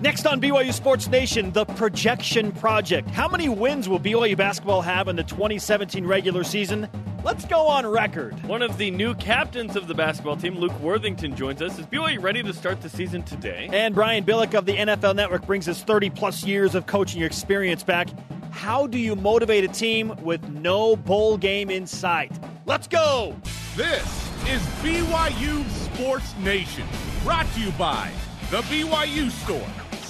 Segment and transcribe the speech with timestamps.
[0.00, 3.10] Next on BYU Sports Nation, the Projection Project.
[3.10, 6.88] How many wins will BYU basketball have in the 2017 regular season?
[7.24, 8.40] Let's go on record.
[8.44, 11.80] One of the new captains of the basketball team, Luke Worthington, joins us.
[11.80, 13.68] Is BYU ready to start the season today?
[13.72, 17.82] And Brian Billick of the NFL Network brings his 30 plus years of coaching experience
[17.82, 18.08] back.
[18.52, 22.30] How do you motivate a team with no bowl game in sight?
[22.66, 23.34] Let's go!
[23.74, 24.04] This
[24.46, 26.86] is BYU Sports Nation,
[27.24, 28.12] brought to you by
[28.52, 29.66] The BYU Store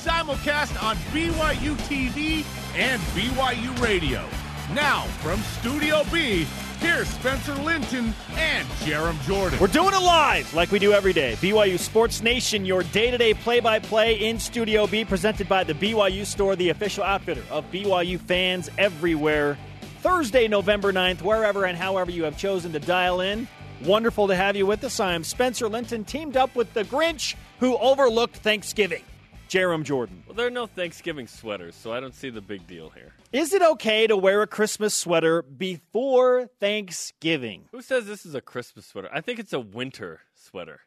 [0.08, 2.42] simulcast on BYU TV
[2.74, 4.24] and BYU Radio.
[4.72, 6.46] Now, from Studio B,
[6.80, 9.58] here's Spencer Linton and Jarom Jordan.
[9.58, 11.34] We're doing it live like we do every day.
[11.42, 15.62] BYU Sports Nation, your day to day play by play in Studio B, presented by
[15.62, 19.58] the BYU Store, the official outfitter of BYU fans everywhere.
[20.00, 23.46] Thursday, November 9th, wherever and however you have chosen to dial in.
[23.84, 25.00] Wonderful to have you with us.
[25.00, 29.02] I am Spencer Linton, teamed up with the Grinch who overlooked Thanksgiving.
[29.48, 30.22] Jarom Jordan.
[30.26, 33.12] Well, there are no Thanksgiving sweaters, so I don't see the big deal here.
[33.32, 37.64] Is it okay to wear a Christmas sweater before Thanksgiving?
[37.72, 39.08] Who says this is a Christmas sweater?
[39.12, 40.80] I think it's a winter sweater.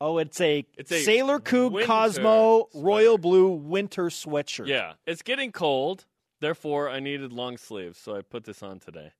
[0.00, 2.86] Oh, it's a, It's a Sailor Coop winter Cosmo sweater.
[2.86, 4.66] Royal Blue winter sweatshirt.
[4.66, 6.06] Yeah, it's getting cold,
[6.40, 9.12] therefore I needed long sleeves, so I put this on today.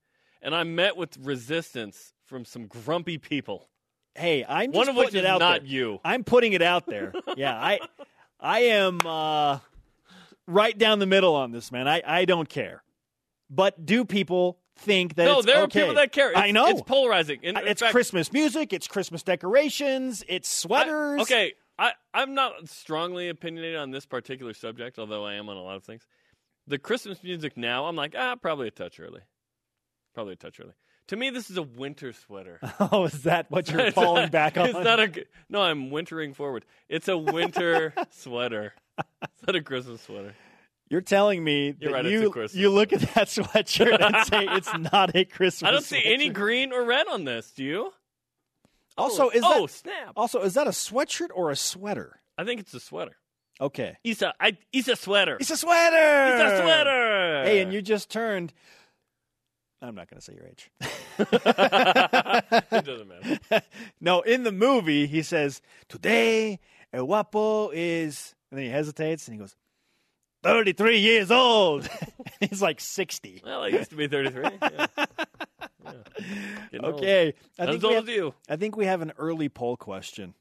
[0.43, 3.69] And I met with resistance from some grumpy people.
[4.15, 5.71] Hey, I'm just One of putting which it is not there.
[5.71, 6.01] you.
[6.05, 7.13] I'm putting it out there.
[7.37, 7.79] yeah, I
[8.41, 9.59] I am uh,
[10.47, 11.87] right down the middle on this, man.
[11.87, 12.83] I, I don't care.
[13.49, 15.81] But do people think that no, it's there okay?
[15.81, 16.31] are people that care.
[16.31, 16.69] It's, I know.
[16.69, 17.41] It's polarizing.
[17.43, 21.21] In, in it's fact, Christmas music, it's Christmas decorations, it's sweaters.
[21.21, 25.57] I- okay, I, I'm not strongly opinionated on this particular subject, although I am on
[25.57, 26.07] a lot of things.
[26.67, 29.23] The Christmas music now, I'm like, ah, probably a touch early.
[30.15, 30.75] Probably a touch early.
[31.11, 32.61] To me, this is a winter sweater.
[32.93, 34.67] Oh, is that what you're falling not- back on?
[34.67, 35.27] It's not a.
[35.49, 36.65] No, I'm wintering forward.
[36.89, 38.75] It's a winter sweater.
[38.97, 40.35] It's not a Christmas sweater.
[40.89, 44.25] You're telling me You're that right, you a Christmas you look at that sweatshirt and
[44.27, 45.69] say it's not a Christmas.
[45.69, 47.51] I don't see any green or red on this.
[47.51, 47.93] Do you?
[48.97, 50.13] Also, oh, is oh that snap?
[50.15, 52.21] also is that a sweatshirt or a sweater?
[52.39, 53.17] I think it's a sweater.
[53.61, 54.33] Okay, It's a.
[54.41, 55.37] I, it's a sweater.
[55.39, 56.35] it's a sweater.
[56.37, 57.45] It's a sweater.
[57.45, 58.55] Hey, and you just turned.
[59.83, 60.71] I'm not going to say your age.
[61.19, 63.63] it doesn't matter.
[64.01, 66.61] no, in the movie, he says, Today,
[66.93, 68.35] El Guapo is.
[68.51, 69.55] And then he hesitates and he goes,
[70.43, 71.89] 33 years old.
[72.41, 73.43] He's like 60.
[73.45, 74.45] Well, I used to be 33.
[74.63, 74.87] Yeah.
[76.71, 76.81] Yeah.
[76.83, 76.97] Old.
[76.97, 77.35] Okay.
[77.59, 78.35] I think, have, you.
[78.49, 80.35] I think we have an early poll question.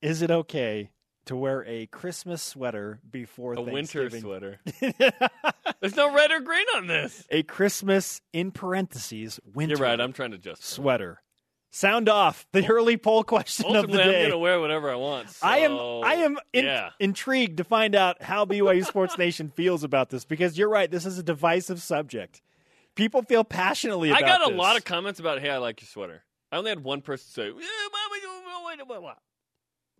[0.00, 0.90] Is it okay
[1.26, 4.60] to wear a Christmas sweater before A winter sweater.
[5.80, 7.26] There's no red or green on this.
[7.30, 10.00] A Christmas, in parentheses, winter You're right.
[10.00, 10.64] I'm trying to just.
[10.64, 11.20] sweater.
[11.70, 14.94] Sound off the early poll question of Ultimately, the I'm going to wear whatever I
[14.94, 15.28] want.
[15.42, 16.90] I am I am in, yeah.
[16.98, 20.90] intrigued to find out how BYU Sports Nation feels about this because you're right.
[20.90, 22.40] This is a divisive subject.
[22.94, 24.58] People feel passionately about I got a this.
[24.58, 26.22] lot of comments about, hey, I like your sweater.
[26.50, 27.52] I only had one person say, yeah,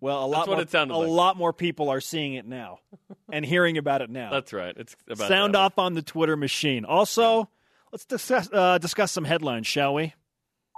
[0.00, 1.08] well, a lot That's what more, it sounded a like.
[1.08, 2.80] lot more people are seeing it now
[3.32, 4.30] and hearing about it now.
[4.30, 4.74] That's right.
[4.76, 5.58] It's about Sound that.
[5.60, 6.84] off on the Twitter machine.
[6.84, 7.48] Also,
[7.92, 10.14] let's discuss uh, discuss some headlines, shall we?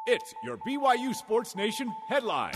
[0.07, 2.55] It's your BYU Sports Nation headline.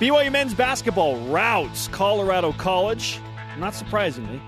[0.00, 3.20] BYU men's basketball routs Colorado College,
[3.58, 4.40] not surprisingly.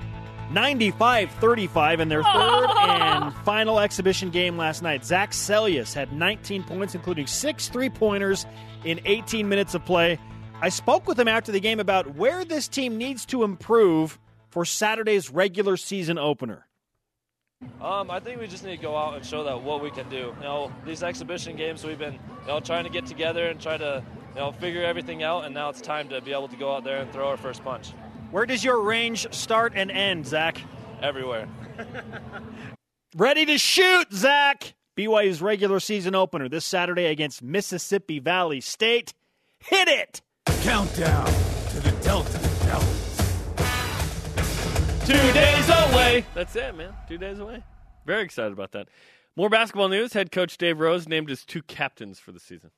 [0.50, 5.04] 95 35 in their third and final exhibition game last night.
[5.04, 8.46] Zach Seljaas had 19 points, including six three pointers
[8.84, 10.18] in 18 minutes of play.
[10.60, 14.18] I spoke with him after the game about where this team needs to improve
[14.50, 16.66] for Saturday's regular season opener.
[17.80, 20.08] Um, I think we just need to go out and show that what we can
[20.08, 20.34] do.
[20.36, 23.76] You know, these exhibition games we've been, you know, trying to get together and try
[23.76, 24.02] to,
[24.34, 26.84] you know, figure everything out, and now it's time to be able to go out
[26.84, 27.92] there and throw our first punch
[28.34, 30.60] Where does your range start and end, Zach?
[31.00, 31.48] everywhere.
[33.16, 34.74] Ready to shoot, Zach!
[34.96, 39.14] BYU's regular season opener this Saturday against Mississippi Valley State.
[39.60, 40.20] Hit it!
[40.62, 43.16] Countdown to the Delta Deltas.
[45.06, 46.26] Two days away.
[46.34, 46.92] That's it, man.
[47.08, 47.62] Two days away.
[48.04, 48.88] Very excited about that.
[49.36, 50.12] More basketball news.
[50.12, 52.72] Head coach Dave Rose named his two captains for the season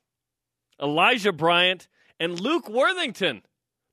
[0.79, 1.87] Elijah Bryant
[2.19, 3.41] and Luke Worthington.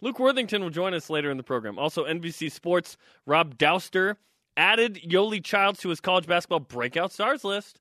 [0.01, 1.79] Luke Worthington will join us later in the program.
[1.79, 2.97] Also, NBC Sports'
[3.27, 4.17] Rob Dauster
[4.57, 7.81] added Yoeli Childs to his college basketball breakout stars list.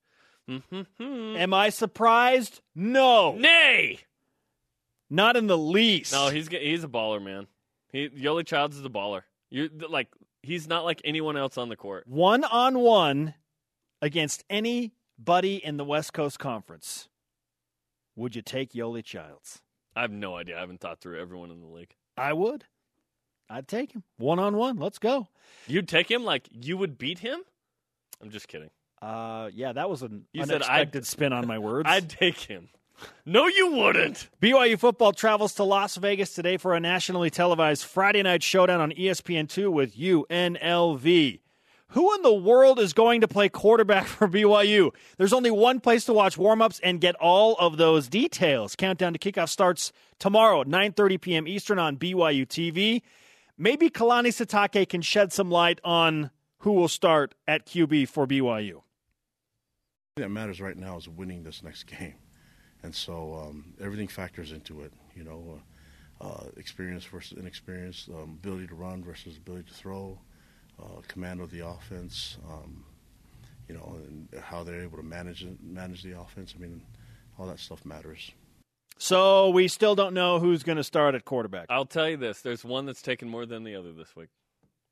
[1.00, 2.62] Am I surprised?
[2.76, 3.34] No.
[3.34, 4.00] Nay!
[5.10, 6.12] Not in the least.
[6.14, 7.48] No, he's he's a baller, man.
[7.92, 9.22] He Yoeli Childs is a baller.
[9.50, 10.08] You like
[10.42, 12.08] he's not like anyone else on the court.
[12.08, 13.36] one on one
[14.02, 17.08] against anybody in the West Coast Conference.
[18.16, 19.62] Would you take Yoeli Childs?
[19.96, 20.58] I have no idea.
[20.58, 21.96] I haven't thought through everyone in the league.
[22.18, 22.66] I would.
[23.50, 24.78] I'd take him one on one.
[24.78, 25.28] Let's go.
[25.68, 27.42] You'd take him like you would beat him?
[28.22, 28.70] I'm just kidding.
[29.02, 31.90] Uh, yeah, that was an You unexpected spin on my words.
[31.90, 32.70] I'd take him.
[33.26, 34.30] No, you wouldn't.
[34.42, 38.92] BYU football travels to Las Vegas today for a nationally televised Friday night showdown on
[38.94, 41.40] E ESPN2 with UNLV.
[41.94, 44.92] Who in the world is going to play quarterback for BYU?
[45.18, 48.76] There's only one place to watch warm-ups and get all of those details.
[48.76, 51.48] Countdown to kickoff starts tomorrow at 9:30 p.m.
[51.48, 53.04] Eastern on BYU TV.
[53.60, 58.82] Maybe Kalani Sitake can shed some light on who will start at QB for BYU.
[60.16, 62.16] that matters right now is winning this next game,
[62.82, 64.94] and so um, everything factors into it.
[65.16, 65.60] You know,
[66.20, 70.18] uh, uh, experience versus inexperience, um, ability to run versus ability to throw,
[70.82, 72.38] uh, command of the offense.
[72.50, 72.86] Um,
[73.68, 76.54] you know, and how they're able to manage manage the offense.
[76.58, 76.82] I mean,
[77.40, 78.32] all that stuff matters.
[78.98, 81.68] So we still don't know who's going to start at quarterback.
[81.70, 84.30] I'll tell you this: there's one that's taken more than the other this week.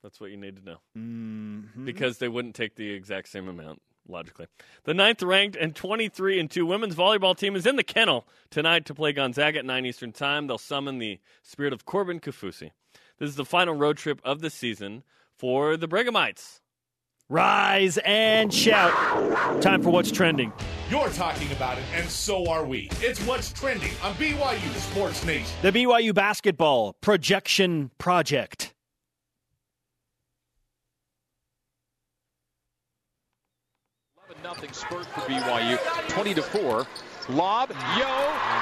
[0.03, 0.77] That's what you need to know.
[0.97, 1.85] Mhm.
[1.85, 4.47] Because they wouldn't take the exact same amount, logically.
[4.83, 8.85] The ninth ranked and 23 and 2 women's volleyball team is in the kennel tonight
[8.85, 10.47] to play Gonzaga at 9 Eastern Time.
[10.47, 12.71] They'll summon the spirit of Corbin Kaufusi.
[13.19, 15.03] This is the final road trip of the season
[15.41, 16.59] for the Brighamites.
[17.27, 18.93] Rise and shout.
[19.59, 20.53] Time for what's trending.
[20.91, 22.89] You're talking about it, and so are we.
[22.99, 25.51] It's what's trending on BYU Sports Nation.
[25.63, 28.75] The BYU basketball projection project.
[34.43, 35.77] nothing spurt for BYU.
[36.09, 36.87] 20 to 4.
[37.33, 37.75] Lob, yo,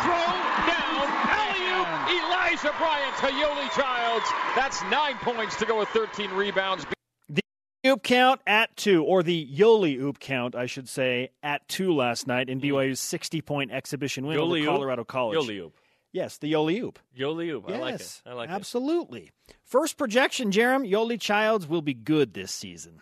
[0.04, 0.30] throw
[0.70, 4.26] down, alley Elijah Bryant to Yoeli Childs.
[4.56, 6.86] That's nine points to go with 13 rebounds.
[7.30, 7.42] The
[7.88, 12.28] oop count at two, or the Yoli oop count, I should say, at two last
[12.28, 12.76] night in mm-hmm.
[12.76, 14.66] BYU's 60 point exhibition win over Yoli-oop?
[14.68, 15.40] Colorado College.
[15.40, 15.74] Yoli-oop.
[16.12, 17.00] Yes, the Yoli oop.
[17.18, 17.68] Yoli-oop.
[17.70, 18.22] I yes, like it.
[18.26, 18.54] I like it.
[18.54, 19.32] absolutely.
[19.64, 23.02] First projection, Jarom, Yoeli Childs will be good this season.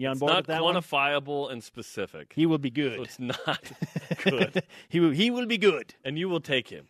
[0.00, 0.74] You on It's board not with that one?
[0.76, 2.32] quantifiable and specific.
[2.34, 3.00] He will be so good.
[3.00, 3.60] it's not
[4.24, 4.62] good.
[4.88, 5.94] he will, he will be good.
[6.04, 6.86] and you will take him.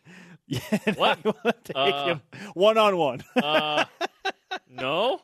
[0.95, 1.19] what?
[1.25, 1.65] What?
[1.65, 2.23] Take Uh, him
[2.55, 3.23] one on one.
[3.37, 3.85] Uh,
[4.69, 5.21] no?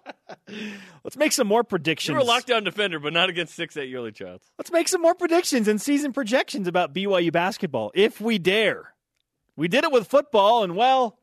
[1.05, 2.13] Let's make some more predictions.
[2.15, 4.45] You're a lockdown defender, but not against 6'8 Yoeli Childs.
[4.59, 8.95] Let's make some more predictions and season projections about BYU basketball, if we dare.
[9.57, 11.19] We did it with football, and well,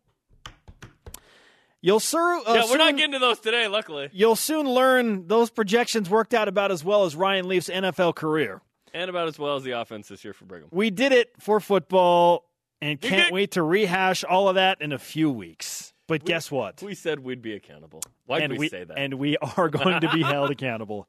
[1.84, 4.10] you'll sur- uh, yeah, we're soon, not getting to those today, luckily.
[4.12, 8.62] You'll soon learn those projections worked out about as well as Ryan Leaf's NFL career.
[8.96, 10.70] And about as well as the offense this year for Brigham.
[10.72, 12.46] We did it for football,
[12.82, 15.94] and can't wait to rehash all of that in a few weeks.
[16.06, 16.84] But guess what?
[16.84, 18.02] We said we'd be accountable.
[18.26, 18.98] Why did and we, say that?
[18.98, 21.08] And we are going to be held accountable.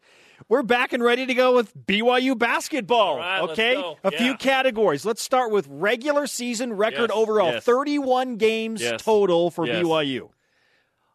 [0.49, 3.15] We're back and ready to go with BYU basketball.
[3.15, 3.75] All right, let's okay,
[4.05, 4.19] a Yeah.
[4.19, 5.05] few categories.
[5.05, 7.53] Let's start with regular season record Yes, overall.
[7.55, 7.65] yes.
[7.65, 9.67] Thirty-one games Yes, total for.
[9.67, 10.31] BYU.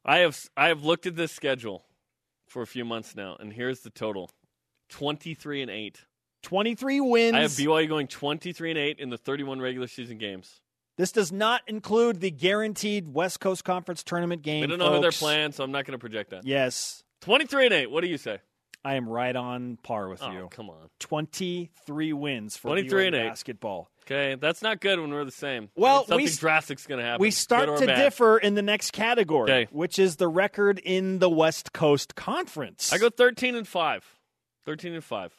[0.10, 1.86] I have I have looked at this schedule
[2.48, 4.32] for a few months now, and here's the total:
[4.90, 6.06] twenty three and eight.
[6.42, 7.36] Twenty-three wins.
[7.36, 10.62] I have BYU going twenty three and eight in the thirty one regular season games.
[10.98, 14.62] this does not include the guaranteed West Coast Conference tournament game.
[14.62, 16.44] We don't know who they're playing, so I'm not going to project that.
[16.46, 17.92] Yes, Twenty three and eight.
[17.92, 18.40] What do you say?
[18.84, 20.48] I am right on par with Oh, you.
[20.50, 20.90] come on.
[21.00, 23.28] Twenty-three wins for 23 BYU and eight.
[23.28, 23.92] basketball.
[24.12, 25.70] Okay, that's not good when we're the same.
[25.76, 27.22] Well, something we drastic's going to happen.
[27.22, 27.96] We start to bad.
[27.98, 29.68] differ in the next category, Okay.
[29.72, 32.92] which is the record in the West Coast Conference.
[32.92, 34.04] I go thirteen and five.
[34.66, 35.32] Thirteen and five.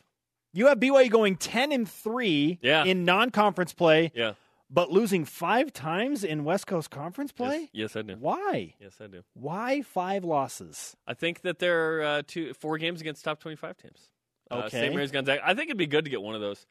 [0.52, 2.84] You have BYU going ten and three Yeah.
[2.84, 4.34] in non-conference play, Yeah.
[4.70, 7.70] but losing five times in West Coast Conference play.
[7.72, 8.16] Yes, yes, I do.
[8.20, 8.74] Why?
[8.80, 9.22] Yes, I do.
[9.34, 10.96] Why five losses?
[11.08, 14.10] I think that there are uh, two, four games against top 25 teams.
[14.50, 14.80] Uh, Okay.
[14.80, 14.94] St.
[14.94, 15.40] Mary's Gonzaga.
[15.44, 16.66] I think it'd be good to get one of those.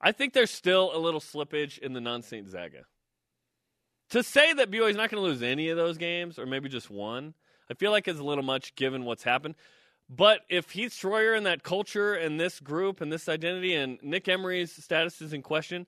[0.00, 2.48] I think there's still a little slippage in the non St.
[2.48, 2.84] Zaga.
[4.10, 6.90] To say that BYU's not going to lose any of those games, or maybe just
[6.90, 7.34] one,
[7.70, 9.54] I feel like it's a little much given what's happened.
[10.08, 14.26] But if Heath Schroyer and that culture and this group and this identity and Nick
[14.26, 15.86] Emery's status is in question,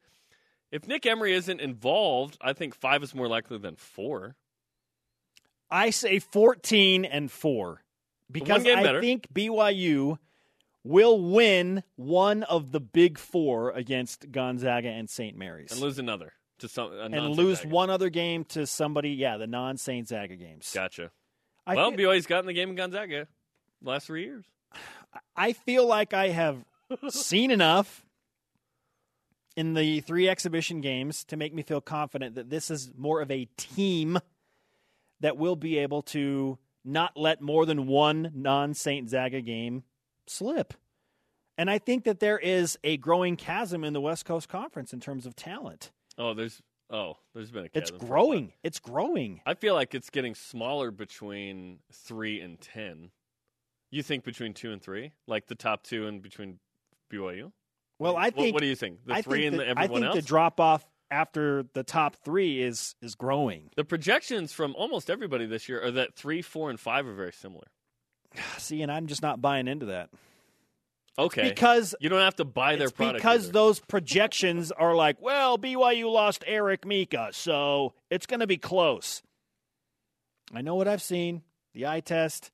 [0.71, 4.37] if Nick Emery isn't involved, I think five is more likely than four.
[5.71, 7.83] I say fourteen and four
[8.31, 10.19] because I think BYU
[10.85, 15.37] will win one of the big four against Gonzaga and St.
[15.37, 19.11] Mary's, And lose another to some and lose one other game to somebody.
[19.11, 20.71] Yeah, the non-Saint Zaga games.
[20.75, 21.11] Gotcha.
[21.67, 23.27] I well, feel- BYU's gotten the game in Gonzaga
[23.83, 24.45] the last three years.
[25.37, 26.65] I feel like I have
[27.09, 28.07] seen enough
[29.57, 33.31] in the three exhibition games to make me feel confident that this is more of
[33.31, 34.19] a team
[35.21, 39.83] that will be able to not let more than one non Saint Zaga game
[40.31, 40.75] slip.
[41.59, 45.01] And I think that there is a growing chasm in the West Coast Conference in
[45.01, 45.91] terms of talent.
[46.17, 48.53] Oh, there's Oh, there's been a It's growing.
[48.65, 49.43] It's growing.
[49.47, 53.11] I feel like it's getting smaller between three and ten.
[53.93, 56.59] You think between two and three, like the top two and between
[57.13, 57.53] BYU?
[58.01, 58.55] Well, I What- think.
[58.55, 59.05] What, do you think?
[59.07, 60.15] The I three think and the, the, I everyone think else.
[60.17, 63.71] the drop off after the top three is is growing.
[63.77, 67.33] the projections from almost everybody this year are that three, four, and five are very
[67.33, 67.69] similar.
[68.59, 70.11] See, and I'm just not buying into that
[71.19, 73.53] Okay, because you don't have to buy their product because either.
[73.53, 79.23] those projections are like, well, BYU lost Eric Mika, so it's going to be close.
[80.55, 81.43] I know what I've seen,
[81.75, 82.51] the eye test.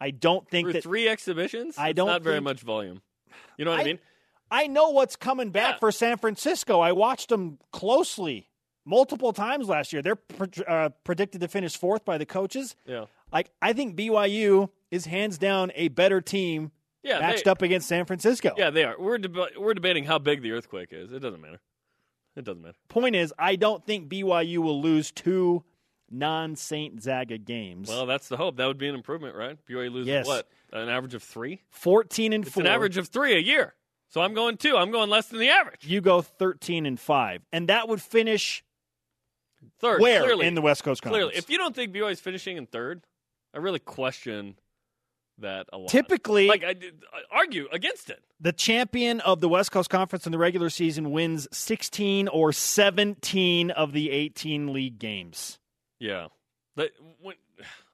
[0.00, 3.00] I don't think Through that three exhibitions, I don't not very much volume.
[3.56, 3.98] You know what I, I- mean?
[4.50, 5.78] I know what's coming back Yeah.
[5.78, 6.80] for San Francisco.
[6.80, 8.50] I watched them closely
[8.84, 10.02] multiple times last year.
[10.02, 12.76] They're pro- uh, predicted to finish fourth by the coaches.
[12.84, 16.70] Yeah, Like I think BYU is hands down a better team
[17.02, 18.52] yeah, matched they, up against San Francisco.
[18.56, 18.94] Yeah, they are.
[18.96, 19.18] We're
[19.58, 21.12] we're debating how big the earthquake is.
[21.12, 21.60] It doesn't matter.
[22.36, 22.76] It doesn't matter.
[22.88, 25.64] Point is, I don't think BYU will lose two
[26.10, 27.88] non-Saint Zaga games.
[27.88, 28.56] Well, that's the hope.
[28.56, 29.58] That would be an improvement, right?
[29.66, 30.26] BYU loses Yes.
[30.26, 30.48] what?
[30.72, 31.62] An average of three.
[31.70, 32.62] fourteen and It's four.
[32.62, 33.74] an average of three a year.
[34.08, 34.76] So I'm going two.
[34.76, 35.86] I'm going less than the average.
[35.86, 38.62] You go thirteen and five, and that would finish
[39.78, 41.22] Third, where clearly, in the West Coast Conference?
[41.24, 41.36] clearly.
[41.36, 43.04] If you don't think BYU is finishing in third,
[43.54, 44.56] I really question
[45.42, 45.88] that a lot.
[45.88, 48.22] Typically, like I I uh, argue against it.
[48.40, 53.70] the champion of the West Coast Conference in the regular season wins 16 or 17
[53.70, 55.58] of the 18 league games.
[55.98, 56.28] Yeah,
[56.74, 57.36] but when,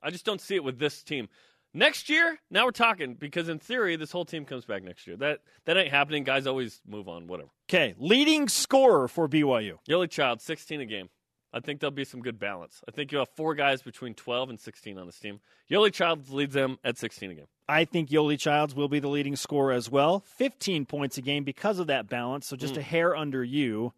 [0.02, 1.28] I just don't see it with this team.
[1.74, 5.16] Next year, now we're talking because in theory, this whole team comes back next year.
[5.16, 6.24] That that ain't happening.
[6.24, 7.26] Guys always move on.
[7.26, 7.50] Whatever.
[7.68, 9.78] Okay, leading scorer for BYU.
[9.88, 11.10] Yoeli Child, 16 a game.
[11.52, 12.82] I think there'll be some good balance.
[12.86, 15.40] I think you'll have four guys between 12 and 16 on this team.
[15.70, 17.46] Yoeli Childs leads them at 16 a game.
[17.68, 20.20] I think Yoeli Childs will be the leading scorer as well.
[20.20, 22.60] 15 points a game because of that balance, so Mm.
[22.60, 23.92] just a hair under you.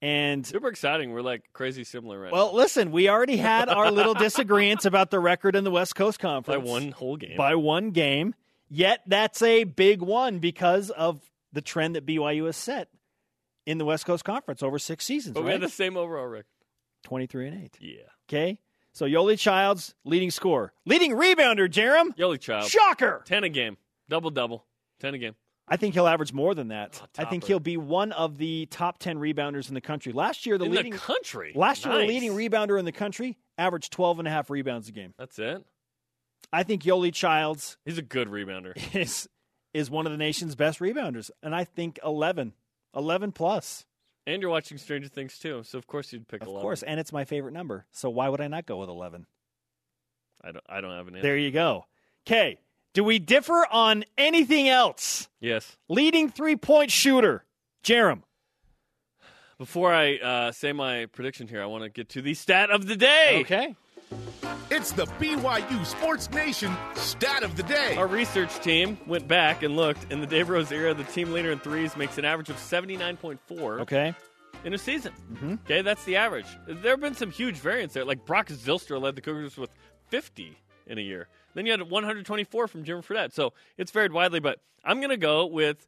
[0.00, 1.10] And Super exciting.
[1.12, 5.18] We're like crazy similar right well, listen, we already had our little disagreements about the
[5.18, 6.40] record in the West Coast now.
[6.40, 7.36] By Conference one whole game.
[7.36, 8.34] by one game.
[8.70, 11.20] Yet that's a big one because of
[11.52, 12.88] the trend that BYU has set
[13.66, 15.34] in the West Coast Conference over six seasons.
[15.34, 16.46] but we had the same overall record.
[17.04, 17.76] 23 and 8.
[17.80, 17.94] Yeah.
[18.28, 18.58] Okay?
[18.92, 20.72] So Yoeli Childs, leading scorer.
[20.84, 22.16] Leading rebounder, Jarom.
[22.16, 23.22] Yoeli Child, Shocker.
[23.26, 23.76] 10 a game.
[24.08, 24.64] Double double.
[25.00, 25.34] 10 a game.
[25.70, 27.00] I think he'll average more than that.
[27.02, 30.12] Oh, I think he'll be one of the top 10 rebounders in the country.
[30.12, 31.52] Last year, the in leading the country.
[31.54, 34.92] last year the leading rebounder in the country averaged 12 and a half rebounds a
[34.92, 35.12] game.
[35.18, 35.64] That's it.
[36.52, 38.72] I think Yoeli Childs He's a good rebounder.
[38.96, 39.28] is
[39.74, 42.54] is one of the nation's best rebounders and I think 11
[42.96, 43.84] 11 plus.
[44.28, 46.62] And you're watching Stranger Things too, so of course you'd pick Of 11.
[46.62, 47.86] course, and it's my favorite number.
[47.92, 49.26] So why would I not go with 11?
[50.44, 50.64] I don't.
[50.68, 51.22] I don't have an answer.
[51.26, 51.86] There you go.
[52.26, 52.60] Okay,
[52.92, 55.28] do we differ on anything else?
[55.40, 55.78] Yes.
[55.88, 57.44] Leading three-point shooter,
[57.82, 58.22] Jarom.
[59.56, 62.86] Before I uh, say my prediction here, I want to get to the stat of
[62.86, 63.40] the day.
[63.40, 63.74] Okay.
[64.70, 67.96] It's the BYU Sports Nation stat of the day.
[67.96, 70.12] Our research team went back and looked.
[70.12, 73.80] In the Dave Rose era, the team leader in threes makes an average of 79.4
[73.80, 74.14] Okay.
[74.64, 75.12] in a season.
[75.32, 75.52] Mm-hmm.
[75.64, 76.46] Okay, that's the average.
[76.66, 78.04] There have been some huge variants there.
[78.04, 79.70] Like Brock Zylstra led the Cougars with
[80.08, 81.28] 50 in a year.
[81.54, 83.32] Then you had 124 from Jim Fredette.
[83.32, 85.86] So it's varied widely, but I'm going to go with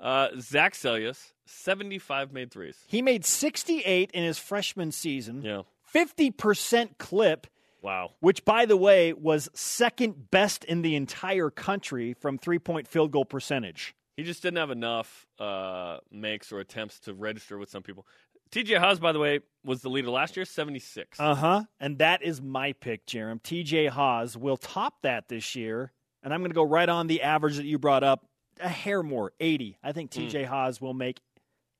[0.00, 2.76] uh, Zach Seljaas, 75 made threes.
[2.88, 5.42] He made 68 in his freshman season.
[5.42, 5.62] Yeah.
[5.94, 7.46] 50% clip,
[7.82, 8.12] Wow.
[8.20, 13.10] which, by the way, was second best in the entire country from three point field
[13.10, 13.94] goal percentage.
[14.16, 18.06] He just didn't have enough uh, makes or attempts to register with some people.
[18.50, 21.18] TJ Haws, by the way, was the leader last year, 76.
[21.18, 21.62] Uh huh.
[21.80, 23.40] And that is my pick, Jarom.
[23.40, 25.92] TJ Haws will top that this year.
[26.22, 28.26] And I'm going to go right on the average that you brought up
[28.60, 29.78] a hair more, 80.
[29.82, 31.18] I think TJ Haws will make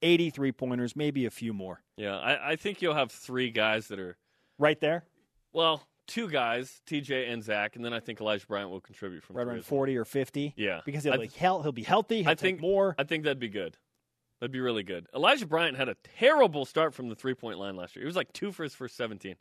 [0.00, 1.82] 83 pointers, maybe a few more.
[1.96, 4.16] yeah, I, I think you'll have three guys that are,
[4.58, 5.04] Right there,
[5.52, 9.36] well, two guys, TJ and Zach, and then I think Elijah Bryant will contribute from
[9.36, 10.54] right around 40 or 50.
[10.56, 10.80] Yeah.
[10.84, 12.22] Because he'll, I be, he'll be healthy.
[12.22, 12.94] He'll I think more.
[12.98, 13.76] I think that'd be good.
[14.40, 15.06] That'd be really good.
[15.14, 18.02] Elijah Bryant had a terrible start from the three point line last year.
[18.02, 19.36] He was like two for his first 17.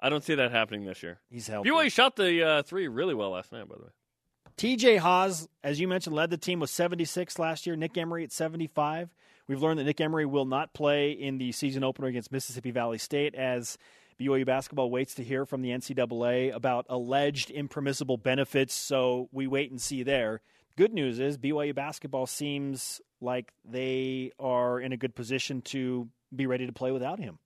[0.00, 1.20] I don't see that happening this year.
[1.30, 1.68] He's healthy.
[1.68, 3.90] BYU shot the uh, three really well last night, by the way.
[4.56, 7.76] TJ Haws, as you mentioned, led the team with 76 last year.
[7.76, 9.14] Nick Emery at 75.
[9.46, 12.98] We've learned that Nick Emery will not play in the season opener against Mississippi Valley
[12.98, 13.76] State as
[14.18, 18.74] BYU basketball waits to hear from the NCAA about alleged impermissible benefits.
[18.74, 20.40] So we wait and see there.
[20.76, 26.46] Good news is BYU basketball seems like they are in a good position to be
[26.46, 27.38] ready to play without him.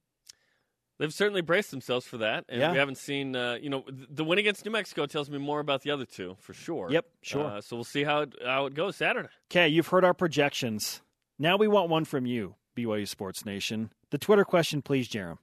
[0.98, 2.72] They've certainly braced themselves for that, and Yeah.
[2.72, 3.37] we haven't seen.
[3.37, 6.37] Uh, you know, the win against New Mexico tells me more about the other two
[6.40, 6.88] for sure.
[6.90, 7.44] Yep, sure.
[7.44, 9.28] Uh, so we'll see how it, how it goes Saturday.
[9.50, 11.00] Okay, you've heard our projections.
[11.38, 12.56] Now we want one from you.
[12.76, 13.92] BYU Sports Nation.
[14.10, 15.38] The Twitter question, please, Jarom.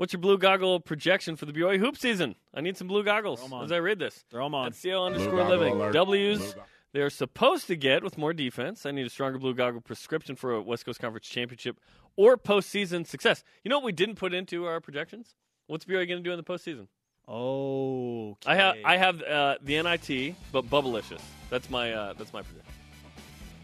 [0.00, 2.34] What's your blue goggle projection for the BYU hoop season?
[2.54, 3.64] I need some blue goggles Throw 'em on.
[3.64, 4.24] as I read this.
[4.30, 4.68] Throw 'em on.
[4.68, 5.74] At CL underscore living.
[5.74, 5.92] alert.
[5.92, 6.62] W's go-
[6.94, 8.86] they're supposed to get with more defense.
[8.86, 11.78] I need a stronger blue goggle prescription for a West Coast Conference championship
[12.16, 13.44] or postseason success.
[13.62, 15.36] You know what we didn't put into our projections?
[15.66, 16.88] What's BYU going to do in the postseason?
[17.28, 21.20] Oh, I have I have uh, the NIT, but Bubblicious.
[21.50, 22.72] That's my uh, that's my prediction.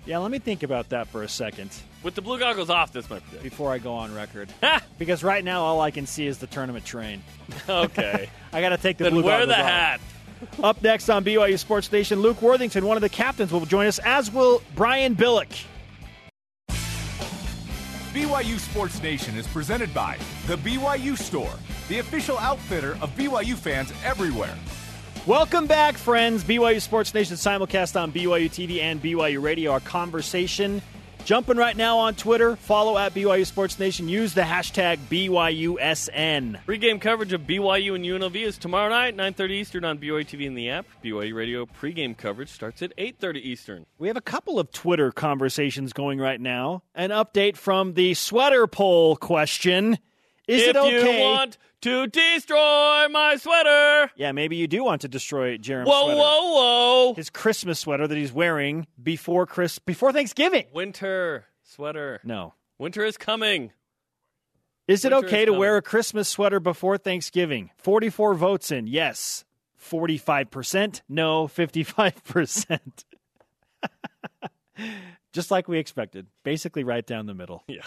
[0.06, 1.70] Yeah, let me think about that for a second
[2.04, 3.42] With the blue goggles off, that's my prediction.
[3.42, 4.48] before I go on record.
[4.98, 7.22] Because right now, all I can see is the tournament train.
[7.68, 8.30] okay.
[8.52, 9.68] I got to take the then blue wear goggles the off.
[9.68, 10.00] hat.
[10.62, 13.98] Up next on BYU Sports Nation, Luke Worthington, one of the captains, will join us,
[13.98, 15.64] as will Brian Billick.
[18.12, 21.52] BYU Sports Nation is presented by The BYU Store,
[21.88, 24.54] the official outfitter of BYU fans everywhere.
[25.26, 26.44] Welcome back, friends.
[26.44, 29.72] BYU Sports Nation simulcast on BYU TV and BYU Radio.
[29.72, 30.80] Our conversation
[31.24, 32.54] jumping right now on Twitter.
[32.54, 34.08] Follow at BYU Sports Nation.
[34.08, 36.64] Use the hashtag BYUSN.
[36.64, 40.56] Pre-game coverage of BYU and UNLV is tomorrow night, 9:30 Eastern on BYU TV and
[40.56, 40.86] the app.
[41.04, 43.86] BYU Radio pre-game coverage starts at 8:30 Eastern.
[43.98, 46.84] We have a couple of Twitter conversations going right now.
[46.94, 49.98] An update from the sweater poll question.
[50.46, 51.18] Is if it okay?
[51.18, 56.04] you want to destroy my sweater, yeah, maybe you do want to destroy Jarom's whoa,
[56.04, 56.20] sweater.
[56.20, 57.14] whoa, whoa!
[57.14, 60.66] His Christmas sweater that he's wearing before Chris before Thanksgiving.
[60.72, 62.20] Winter sweater.
[62.24, 62.54] No.
[62.78, 63.72] Winter is coming.
[64.88, 67.70] Is it Winter okay is to wear a Christmas sweater before Thanksgiving?
[67.78, 68.86] 44 votes in.
[68.86, 69.44] Yes.
[69.82, 71.02] 45%.
[71.08, 71.48] No.
[71.48, 72.80] 55%.
[75.32, 76.26] Just like we expected.
[76.44, 77.64] Basically right down the middle.
[77.68, 77.82] Yeah,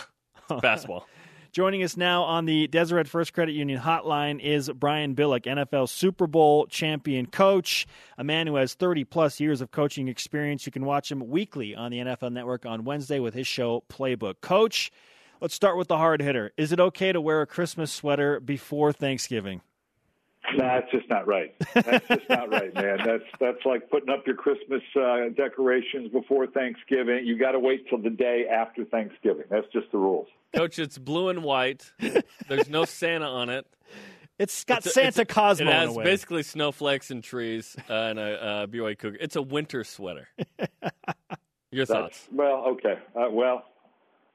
[0.61, 1.07] basketball.
[1.51, 6.27] Joining us now on the Deseret First Credit Union hotline is Brian Billick, NFL Super
[6.27, 7.87] Bowl champion coach,
[8.19, 10.67] a man who has 30 plus years of coaching experience.
[10.67, 14.41] You can watch him weekly on the NFL Network on Wednesday with his show Playbook.
[14.41, 14.91] Coach,
[15.41, 16.51] let's start with the hard hitter.
[16.55, 19.61] Is it okay to wear a Christmas sweater before Thanksgiving?
[20.57, 21.53] No, that's just not right.
[21.73, 22.97] That's just not right, man.
[23.05, 27.25] That's that's like putting up your Christmas uh, decorations before Thanksgiving.
[27.25, 29.45] You got to wait till the day after Thanksgiving.
[29.49, 30.27] That's just the rules.
[30.55, 31.91] Coach, it's blue and white.
[32.47, 33.67] There's no Santa on it.
[34.39, 36.03] It's got It's a- Santa it's a- Cosmo It in has a way.
[36.05, 39.17] basically snowflakes and trees uh, and a uh, BYU cougar.
[39.19, 40.29] It's a winter sweater.
[41.71, 42.27] Your That's, thoughts?
[42.31, 42.97] well, okay.
[43.15, 43.63] Uh, well,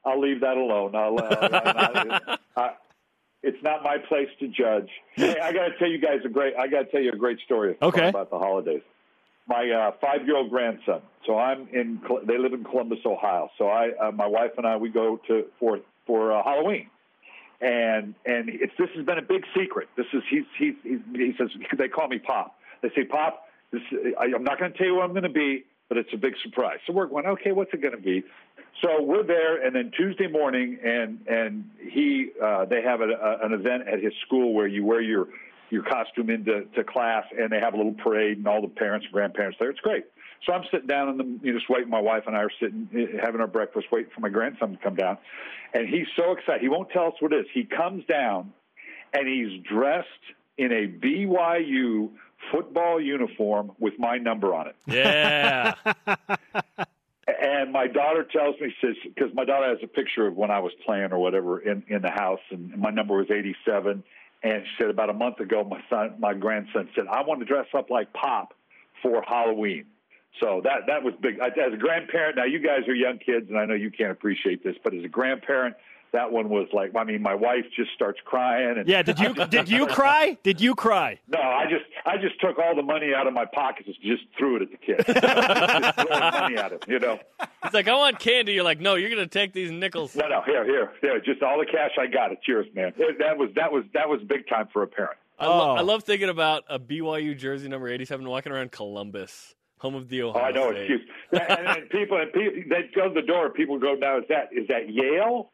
[0.05, 0.95] I'll leave that alone.
[0.95, 2.69] I'll, uh, I, I,
[3.45, 4.89] it's not my place to judge.
[5.15, 6.55] Hey, I got to tell you guys a great.
[6.57, 8.09] I got to tell you a great story Okay.
[8.09, 8.81] about the holidays.
[9.47, 11.01] My uh, five-year-old grandson.
[11.25, 12.01] So I'm in.
[12.25, 13.49] They live in Columbus, Ohio.
[13.57, 16.89] So I, uh, my wife and I, we go to for for uh, Halloween.
[17.61, 19.87] And and it's this has been a big secret.
[19.95, 22.55] This is he's he's, he's he says they call me Pop.
[22.81, 23.47] They say Pop.
[23.71, 23.81] This
[24.19, 26.17] I, I'm not going to tell you what I'm going to be, but it's a
[26.17, 26.79] big surprise.
[26.85, 27.51] So we're going okay.
[27.51, 28.23] What's it going to be?
[28.81, 33.45] So we're there, and then Tuesday morning, and and he uh, they have a, a,
[33.45, 35.27] an event at his school where you wear your
[35.69, 39.05] your costume into to class, and they have a little parade, and all the parents
[39.05, 39.69] and grandparents there.
[39.69, 40.05] It's great.
[40.45, 41.89] So I'm sitting down and the you know, just waiting.
[41.89, 44.77] My wife and I are sitting eh, having our breakfast, waiting for my grandson to
[44.77, 45.17] come down,
[45.73, 46.61] and he's so excited.
[46.61, 47.45] He won't tell us what it is.
[47.53, 48.51] He comes down,
[49.13, 50.09] and he's dressed
[50.57, 52.09] in a BYU
[52.51, 54.75] football uniform with my number on it.
[54.85, 55.75] Yeah.
[57.65, 60.59] And my daughter tells me, says, because my daughter has a picture of when I
[60.59, 64.03] was playing or whatever in, in the house, and my number was 87.
[64.43, 67.45] And she said, about a month ago, my son, my grandson said, I want to
[67.47, 68.53] dress up like Pop
[69.01, 69.85] for Halloween.
[70.39, 71.39] So that that was big.
[71.39, 74.63] As a grandparent, now you guys are young kids, and I know you can't appreciate
[74.63, 75.75] this, but as a grandparent,
[76.11, 78.77] that one was like, I mean, my wife just starts crying.
[78.77, 80.37] And Yeah, did you did you cry?
[80.43, 81.19] Did you cry?
[81.27, 84.23] No, I just I just took all the money out of my pockets and just
[84.37, 84.97] threw it at the kid.
[85.07, 87.19] just throwing money at him, you know.
[87.63, 88.53] He's like, I want candy.
[88.53, 90.15] You're like, no, you're going to take these nickels.
[90.15, 91.19] No, no, here, here, here.
[91.19, 92.31] Just all the cash I got.
[92.31, 92.93] It's yours, man.
[93.19, 95.17] That was that was that was big time for a parent.
[95.39, 95.75] I, lo- Oh.
[95.75, 100.21] I love thinking about a BYU jersey number 87 walking around Columbus, home of the
[100.23, 100.71] Oh, Ohio I know.
[100.71, 100.91] State.
[100.91, 101.09] Excuse.
[101.49, 103.49] and, and people, and people, they go to the door.
[103.49, 105.51] People go, now is that is that Yale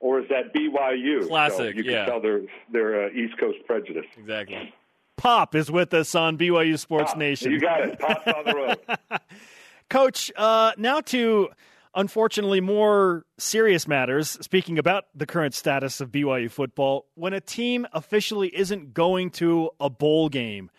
[0.00, 1.22] or is that BYU?
[1.22, 2.04] So Classic, you can yeah.
[2.04, 4.04] tell their their uh, East Coast prejudice.
[4.18, 4.72] Exactly.
[5.18, 7.52] Pop is with us on BYU Sports Pop, Nation.
[7.52, 7.98] You got it.
[7.98, 9.20] Pops on the road.
[9.90, 11.48] Coach, uh, now to
[11.94, 14.30] unfortunately more serious matters.
[14.40, 19.70] Speaking about the current status of BYU football, when a team officially isn't going to
[19.80, 20.70] a bowl game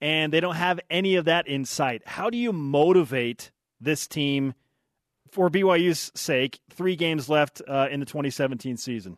[0.00, 4.54] and they don't have any of that in sight, how do you motivate this team
[5.30, 6.60] for BYU's sake?
[6.70, 9.16] Three games left uh, in the 2017 season.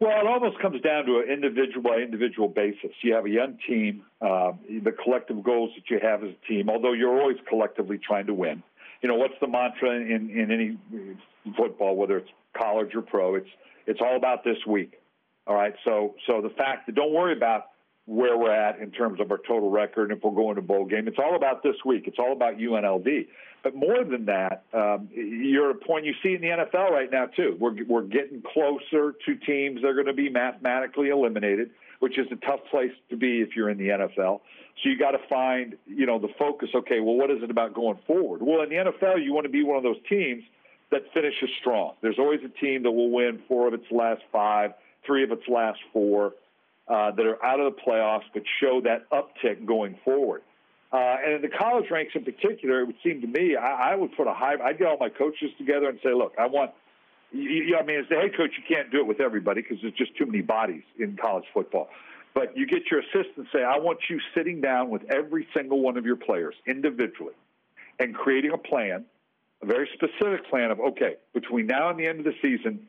[0.00, 2.90] Well, it almost comes down to an individual by individual basis.
[3.02, 6.70] You have a young team, um, the collective goals that you have as a team,
[6.70, 8.62] although you're always collectively trying to win.
[9.02, 10.78] you know, what's the mantra in in any
[11.56, 13.34] football, whether it's college or pro?
[13.36, 13.48] It's
[13.86, 15.00] it's all about this week.
[15.46, 15.74] All right.
[15.84, 17.70] So so the fact that don't worry about
[18.08, 20.86] where we're at in terms of our total record and if we're going to bowl
[20.86, 21.06] game.
[21.06, 22.04] It's all about this week.
[22.06, 23.26] It's all about UNLV.
[23.62, 27.26] But more than that, um, you're a point you see in the NFL right now
[27.26, 27.56] too.
[27.60, 32.26] We're we're getting closer to teams that are going to be mathematically eliminated, which is
[32.30, 34.40] a tough place to be if you're in the NFL.
[34.82, 36.70] So you got to find, you know, the focus.
[36.74, 38.40] Okay, well, what is it about going forward?
[38.42, 40.44] Well, in the NFL, you want to be one of those teams
[40.90, 41.94] that finishes strong.
[42.00, 44.72] There's always a team that will win four of its last five,
[45.04, 46.32] three of its last four
[46.88, 50.42] uh, that are out of the playoffs, but show that uptick going forward.
[50.90, 53.94] Uh, and in the college ranks in particular, it would seem to me, I, I
[53.94, 54.54] would put a high.
[54.62, 56.70] I'd get all my coaches together and say, "Look, I want."
[57.30, 59.76] You, you, I mean, as the head coach, you can't do it with everybody because
[59.82, 61.90] there's just too many bodies in college football.
[62.32, 65.98] But you get your assistant say, "I want you sitting down with every single one
[65.98, 67.34] of your players individually,
[67.98, 69.04] and creating a plan,
[69.60, 72.88] a very specific plan of okay, between now and the end of the season,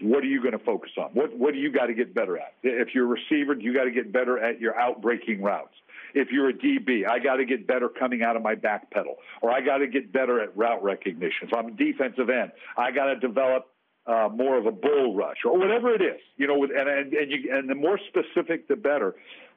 [0.00, 1.10] what are you going to focus on?
[1.12, 2.54] What what do you got to get better at?
[2.62, 5.74] If you're a receiver, you got to get better at your out breaking routes.
[6.14, 9.16] If you're a DB, I got to get better coming out of my back pedal,
[9.42, 11.48] or I got to get better at route recognition.
[11.48, 13.68] If I'm a defensive end, I got to develop
[14.06, 16.20] uh, more of a bull rush, or whatever it is.
[16.36, 19.16] You know, and and and, you, and the more specific, the better,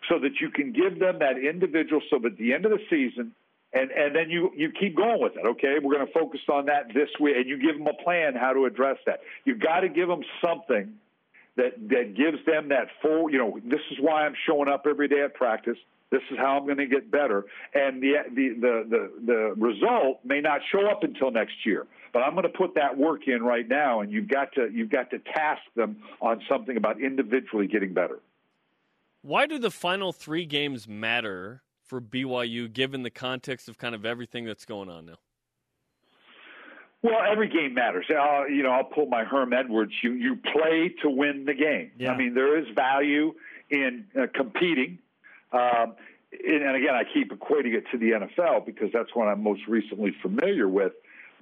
[0.09, 2.01] so that you can give them that individual.
[2.09, 3.33] So that at the end of the season,
[3.73, 5.45] and and then you you keep going with it.
[5.45, 8.35] Okay, we're going to focus on that this week, and you give them a plan
[8.35, 9.21] how to address that.
[9.45, 10.93] You've got to give them something
[11.55, 13.29] that that gives them that full.
[13.29, 15.77] You know, this is why I'm showing up every day at practice.
[16.09, 20.19] This is how I'm going to get better, and the the the the, the result
[20.25, 21.87] may not show up until next year.
[22.13, 24.89] But I'm going to put that work in right now, and you've got to you've
[24.89, 28.19] got to task them on something about individually getting better.
[29.21, 34.05] Why do the final three games matter for BYU, given the context of kind of
[34.05, 35.17] everything that's going on now?
[37.01, 38.05] Well, every game matters.
[38.09, 39.91] Uh, you know, I'll pull my Herm Edwards.
[40.01, 41.91] You you play to win the game.
[41.97, 42.13] Yeah.
[42.13, 43.33] I mean, there is value
[43.69, 44.99] in uh, competing.
[45.51, 45.95] Um,
[46.31, 50.15] and again, I keep equating it to the NFL because that's what I'm most recently
[50.21, 50.93] familiar with.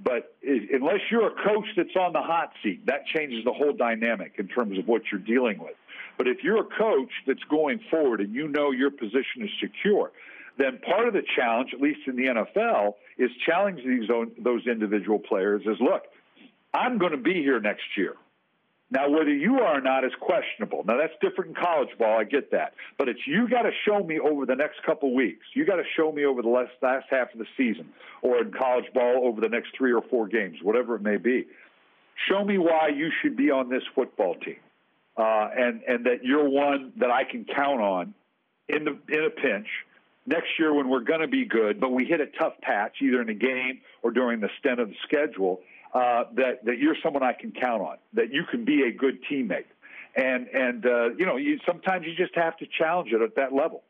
[0.04, 4.36] But unless you're a coach that's on the hot seat, that changes the whole dynamic
[4.40, 5.76] in terms of what you're dealing with.
[6.18, 10.12] But if you're a coach that's going forward and you know your position is secure,
[10.60, 15.18] then part of the challenge, at least in the NFL, is challenging these those individual
[15.18, 15.62] players.
[15.66, 16.04] Is look,
[16.74, 18.16] I'm going to be here next year.
[18.92, 20.84] Now, whether you are or not is questionable.
[20.84, 22.20] Now, that's different in college ball.
[22.20, 25.46] I get that, but it's you got to show me over the next couple weeks.
[25.54, 27.90] You got to show me over the last, last half of the season,
[28.22, 31.48] or in college ball over the next three or four games, whatever it may be.
[32.28, 34.60] Show me why you should be on this football team,
[35.16, 38.14] uh, and and that you're one that I can count on
[38.68, 39.68] in the in a pinch
[40.30, 43.22] next year when we're going to be good, but we hit a tough patch either
[43.22, 45.60] in a game or during the stint of the schedule,
[45.94, 49.20] uh, that that you're someone I can count on, that you can be a good
[49.30, 49.66] teammate,
[50.16, 53.54] and and uh, you know you sometimes you just have to challenge it at that
[53.54, 53.84] level.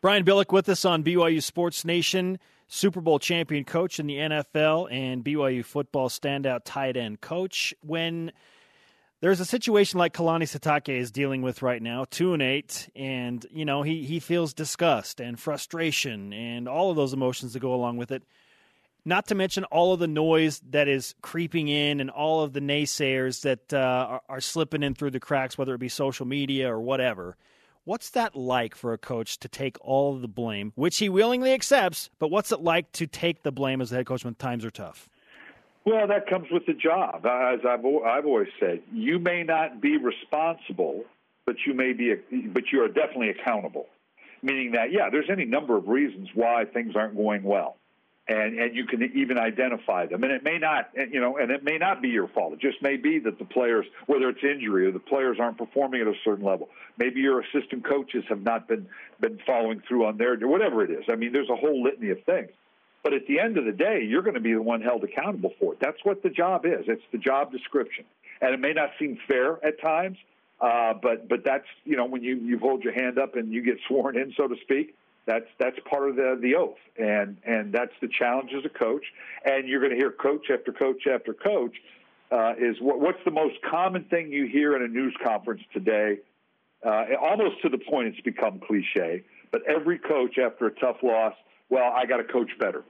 [0.00, 4.90] Brian Billick with us on BYU Sports Nation, Super Bowl champion coach in the NFL
[4.90, 7.72] and BYU football standout tight end coach.
[7.82, 8.32] When
[9.20, 13.44] there's a situation like Kalani Sitake is dealing with right now, two and eight, and
[13.50, 17.74] you know he he feels disgust and frustration and all of those emotions that go
[17.74, 18.22] along with it.
[19.04, 22.60] Not to mention all of the noise that is creeping in and all of the
[22.60, 26.70] naysayers that uh, are, are slipping in through the cracks, whether it be social media
[26.70, 27.36] or whatever.
[27.84, 32.10] What's that like for a coach to take all the blame, which he willingly accepts,
[32.18, 34.70] but what's it like to take the blame as a head coach when times are
[34.70, 35.08] tough?
[35.84, 37.24] Well, that comes with the job.
[37.24, 41.04] As I've, I've always said, you may not be responsible,
[41.46, 42.14] but you may be,
[42.52, 43.86] but you are definitely accountable.
[44.42, 47.76] Meaning that, yeah, there's any number of reasons why things aren't going well,
[48.26, 50.22] and and you can even identify them.
[50.22, 52.54] And it may not, you know, and it may not be your fault.
[52.54, 56.00] It just may be that the players, whether it's injury or the players aren't performing
[56.00, 56.70] at a certain level.
[56.96, 58.86] Maybe your assistant coaches have not been
[59.20, 61.04] been following through on their, whatever it is.
[61.10, 62.50] I mean, there's a whole litany of things.
[63.02, 65.52] But at the end of the day, you're going to be the one held accountable
[65.58, 65.80] for it.
[65.80, 66.84] That's what the job is.
[66.86, 68.04] It's the job description,
[68.40, 70.18] and it may not seem fair at times,
[70.60, 73.62] uh, but but that's you know when you you hold your hand up and you
[73.62, 74.94] get sworn in, so to speak.
[75.24, 79.04] That's that's part of the the oath, and and that's the challenge as a coach.
[79.44, 81.76] And you're going to hear coach after coach after coach.
[82.30, 86.18] Uh, is what, what's the most common thing you hear in a news conference today?
[86.84, 89.24] Uh, almost to the point it's become cliche.
[89.50, 91.34] But every coach after a tough loss
[91.70, 92.84] well, I got to coach better.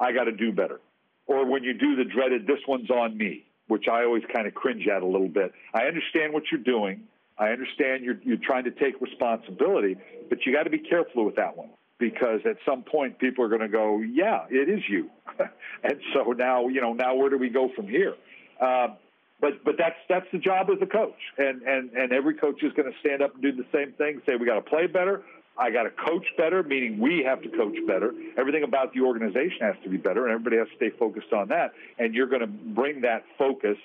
[0.00, 0.80] I got to do better.
[1.26, 4.54] Or when you do the dreaded, this one's on me, which I always kind of
[4.54, 5.52] cringe at a little bit.
[5.72, 7.04] I understand what you're doing.
[7.38, 9.96] I understand you're, you're trying to take responsibility,
[10.28, 13.48] but you got to be careful with that one because at some point people are
[13.48, 15.08] going to go, yeah, it is you.
[15.84, 18.14] and so now, you know, now where do we go from here?
[18.60, 18.96] Um,
[19.40, 22.72] but but that's that's the job of the coach, and and and every coach is
[22.74, 24.22] going to stand up and do the same thing.
[24.24, 25.22] Say we got to play better.
[25.58, 28.12] I got to coach better, meaning we have to coach better.
[28.38, 31.48] Everything about the organization has to be better, and everybody has to stay focused on
[31.48, 31.72] that.
[31.98, 33.76] And you're going to bring that focus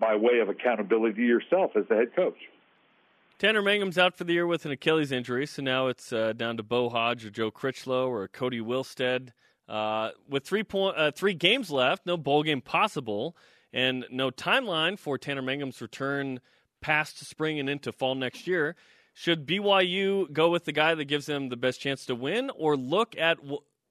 [0.00, 2.38] by way of accountability to yourself as the head coach.
[3.38, 6.56] Tanner Mangum's out for the year with an Achilles injury, so now it's uh, down
[6.56, 9.30] to Beau Hoge or Joe Critchlow or Cody Wilstead.
[9.68, 13.36] Uh, with three point, uh, three games left, no bowl game possible
[13.72, 16.40] and no timeline for Tanner Mangum's return
[16.80, 18.76] past spring and into fall next year.
[19.14, 22.76] Should BYU go with the guy that gives them the best chance to win, or
[22.76, 23.38] look at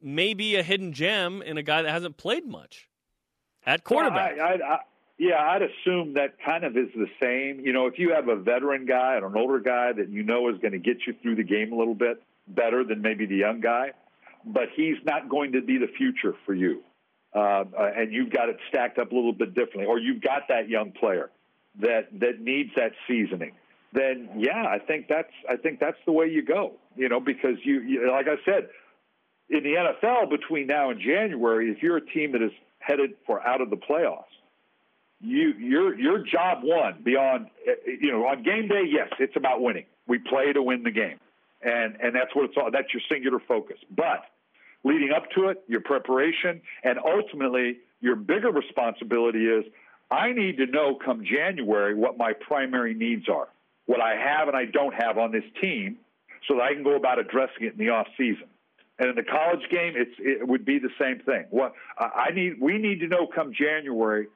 [0.02, 2.90] maybe a hidden gem in a guy that hasn't played much
[3.66, 4.40] at quarterback?
[4.40, 4.80] I, I, I,
[5.20, 7.64] yeah, I'd assume that kind of is the same.
[7.64, 10.50] You know, if you have a veteran guy and an older guy that you know
[10.50, 13.36] is going to get you through the game a little bit better than maybe the
[13.36, 13.92] young guy,
[14.44, 16.82] but he's not going to be the future for you
[17.34, 17.64] uh,
[17.96, 20.92] and you've got it stacked up a little bit differently, or you've got that young
[20.92, 21.30] player
[21.80, 23.54] that that needs that seasoning,
[23.94, 26.74] then yeah, I think that's I think that's the way you go.
[26.96, 28.70] You know, because you, you like I said,
[29.50, 33.46] in the NFL between now and January, if you're a team that is headed for
[33.46, 34.24] out of the playoffs,
[35.20, 39.36] you your your job one beyond eh, eh, you know on game day, yes, it's
[39.36, 39.86] about winning.
[40.08, 41.20] We play to win the game,
[41.62, 42.72] and and that's what it's all.
[42.72, 44.24] That's your singular focus, but
[44.84, 49.66] leading up to it, your preparation, and ultimately your bigger responsibility is
[50.10, 53.48] I need to know come January what my primary needs are,
[53.92, 55.98] what I have and I don't have on this team,
[56.48, 58.48] so that I can go about addressing it in the off season.
[58.98, 61.44] And in the college game, it's, it would be the same thing.
[61.50, 64.28] What I need, we need to know come January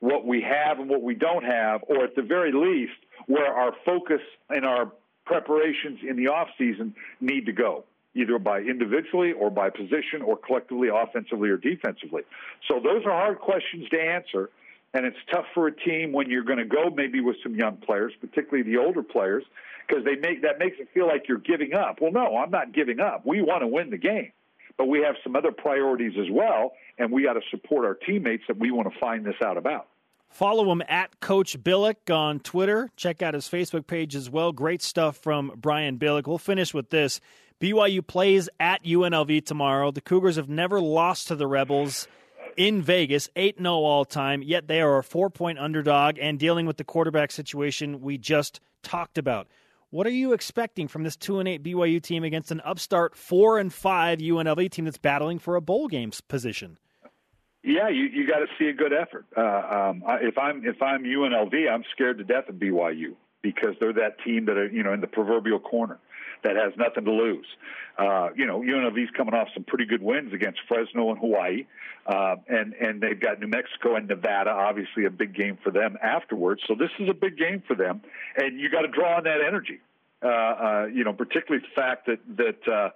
[0.00, 3.72] what we have and what we don't have, or at the very least, where our
[3.86, 4.92] focus and our
[5.24, 7.84] preparations in the off season need to go
[8.14, 12.22] either by individually or by position or collectively, offensively or defensively.
[12.68, 14.50] So those are hard questions to answer.
[14.92, 17.76] And it's tough for a team when you're going to go maybe with some young
[17.76, 19.44] players, particularly the older players,
[19.86, 22.00] because they make that makes it feel like you're giving up.
[22.00, 23.24] Well, no, I'm not giving up.
[23.24, 24.32] We want to win the game,
[24.76, 28.44] but we have some other priorities as well, and we got to support our teammates
[28.48, 29.86] that we want to find this out about.
[30.28, 32.88] Follow him at Coach Billick on Twitter.
[32.96, 34.52] Check out his Facebook page as well.
[34.52, 36.26] Great stuff from Brian Billick.
[36.26, 37.20] We'll finish with this.
[37.60, 39.90] BYU plays at UNLV tomorrow.
[39.90, 42.08] The Cougars have never lost to the Rebels
[42.56, 46.66] in Vegas, 8 0 all time, yet they are a four point underdog and dealing
[46.66, 49.48] with the quarterback situation we just talked about.
[49.90, 53.58] What are you expecting from this 2 and 8 BYU team against an upstart 4
[53.58, 56.78] and 5 UNLV team that's battling for a bowl games position?
[57.62, 59.26] Yeah, you you got to see a good effort.
[59.36, 63.92] Uh, um, if I'm if I'm UNLV, I'm scared to death of BYU because they're
[63.92, 65.98] that team that are you know in the proverbial corner
[66.42, 67.46] that has nothing to lose.
[67.98, 71.66] Uh, you know, UNLV's coming off some pretty good wins against Fresno and Hawaii,
[72.06, 75.98] uh, and and they've got New Mexico and Nevada, obviously a big game for them
[76.02, 76.62] afterwards.
[76.66, 78.00] So this is a big game for them,
[78.36, 79.80] and you got to draw on that energy.
[80.22, 82.72] Uh, uh, you know, particularly the fact that that.
[82.72, 82.90] Uh,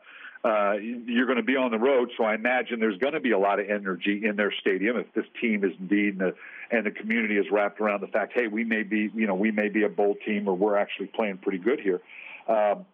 [0.44, 3.30] uh, you're going to be on the road, so I imagine there's going to be
[3.30, 6.34] a lot of energy in their stadium if this team is indeed and the,
[6.70, 9.50] and the community is wrapped around the fact, hey, we may be, you know, we
[9.50, 12.02] may be a bowl team or we're actually playing pretty good here.
[12.46, 12.84] Um,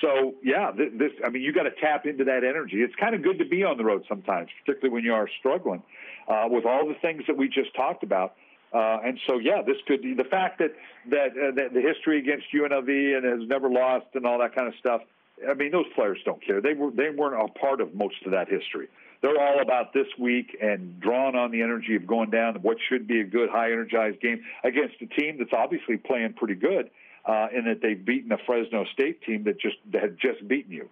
[0.00, 2.76] so yeah, this I mean you got to tap into that energy.
[2.76, 5.82] It's kind of good to be on the road sometimes, particularly when you are struggling
[6.28, 8.34] uh, with all the things that we just talked about.
[8.72, 10.72] Uh, and so yeah, this could be the fact that
[11.10, 14.68] that, uh, that the history against UNLV and has never lost and all that kind
[14.68, 15.02] of stuff.
[15.48, 16.60] I mean, those players don't care.
[16.60, 18.88] They were they weren't a part of most of that history.
[19.22, 23.06] They're all about this week and drawing on the energy of going down what should
[23.06, 26.90] be a good, high energized game against a team that's obviously playing pretty good
[27.24, 30.72] uh, in that they've beaten a Fresno State team that just that had just beaten
[30.72, 30.88] you.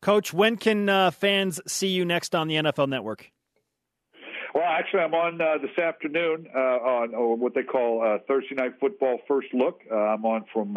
[0.00, 3.30] Coach, when can uh, fans see you next on the NFL Network?
[4.54, 8.74] Well, actually, I'm on uh, this afternoon uh, on what they call uh, Thursday Night
[8.78, 9.80] Football First Look.
[9.90, 10.74] Uh, I'm on from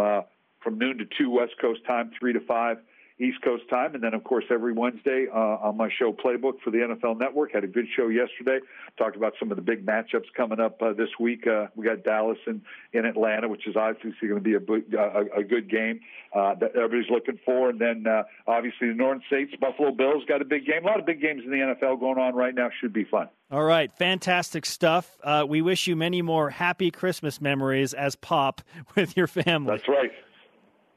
[0.64, 2.78] from noon to two West Coast time, three to five
[3.20, 3.96] East Coast time.
[3.96, 7.52] And then, of course, every Wednesday uh, on my show Playbook for the NFL Network.
[7.52, 8.60] Had a good show yesterday.
[8.98, 11.48] Talked about some of the big matchups coming up uh, this week.
[11.48, 12.62] Uh, we got Dallas in,
[12.94, 16.00] in Atlanta, which is obviously going to be a, a, a good game
[16.36, 17.70] uh, that everybody's looking for.
[17.70, 20.84] And then, uh, obviously, the Northern States, Buffalo Bills got a big game.
[20.84, 22.70] A lot of big games in the NFL going on right now.
[22.80, 23.30] Should be fun.
[23.50, 25.18] All right, fantastic stuff.
[25.24, 28.62] Uh, we wish you many more happy Christmas memories as Pop
[28.96, 29.78] with your family.
[29.78, 30.12] That's right.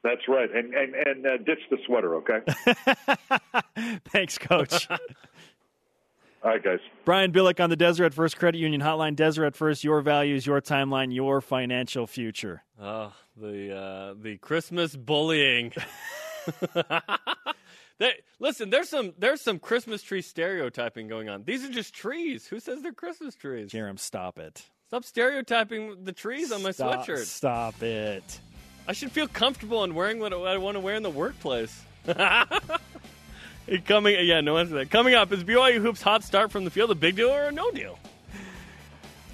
[0.02, 2.40] That's right, and and and uh, ditch the sweater, okay?
[4.08, 4.88] Thanks, Coach.
[6.42, 6.78] All right, guys.
[7.04, 9.14] Brian Billick on the Deseret First Credit Union Hotline.
[9.14, 12.62] Deseret First, your values, your timeline, your financial future.
[12.80, 15.72] Oh, the uh, the Christmas bullying.
[18.00, 21.44] They, listen, there's some there's some Christmas tree stereotyping going on.
[21.44, 22.46] These are just trees.
[22.46, 23.70] Who says they're Christmas trees?
[23.70, 24.62] Jarom, stop it.
[24.86, 27.26] Stop stereotyping the trees on my Stop- sweatshirt.
[27.26, 28.40] Stop it.
[28.90, 31.84] I should feel comfortable in wearing what I want to wear in the workplace.
[33.86, 34.90] Coming, yeah, no answer that.
[34.90, 37.52] Coming up is BYU hoops hot start from the field a big deal or a
[37.52, 38.00] no deal?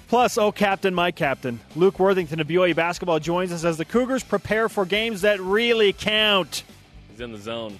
[0.09, 4.23] Plus, oh, captain, my captain, Luke Worthington of BYU basketball joins us as the Cougars
[4.23, 6.61] prepare for games that really count.
[7.09, 7.79] He's in the zone.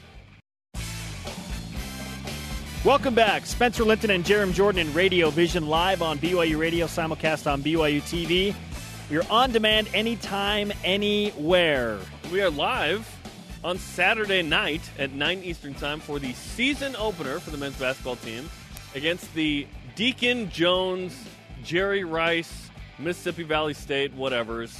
[2.83, 3.45] Welcome back.
[3.45, 8.01] Spencer Linton and Jarom Jordan in Radio Vision live on BYU Radio, simulcast on BYU
[8.01, 8.55] TV.
[9.09, 11.97] You're on demand anytime, anywhere.
[12.29, 13.09] We are live
[13.63, 18.17] on Saturday night at 9 Eastern Time for the season opener for the men's basketball
[18.17, 18.49] team
[18.95, 19.65] against the
[19.95, 21.17] Deacon Jones,
[21.63, 24.77] Jerry Rice, Mississippi Valley State, whatever's,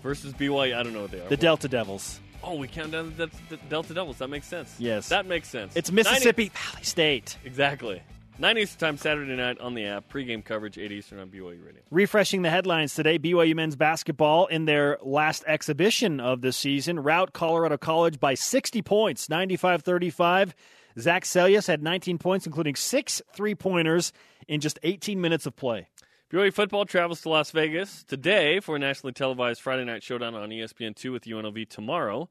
[0.00, 0.76] versus BYU.
[0.76, 1.28] I don't know what they are.
[1.28, 2.20] The Delta Devils.
[2.44, 3.28] oh, we count down the,
[3.68, 4.18] Delta Devils.
[4.18, 4.76] That makes sense.
[4.78, 5.08] Yes.
[5.08, 5.74] That makes sense.
[5.74, 7.36] It's 90 Mississippi Valley State.
[7.44, 8.00] Exactly.
[8.38, 10.10] 9 Eastern Time Saturday night on the app.
[10.12, 11.80] Pregame coverage, 8 Eastern on BYU Radio.
[11.90, 17.32] Refreshing the headlines today, BYU men's basketball in their last exhibition of the season rout
[17.32, 20.54] Colorado College by 60 points, 95 35.
[20.98, 24.12] Zach Seljaas had 19 points, including six three pointers
[24.46, 25.88] in just 18 minutes of play.
[26.30, 30.52] BYU football travels to Las Vegas today for a nationally televised Friday night showdown on
[30.52, 32.28] E ESPN2 with UNLV tomorrow.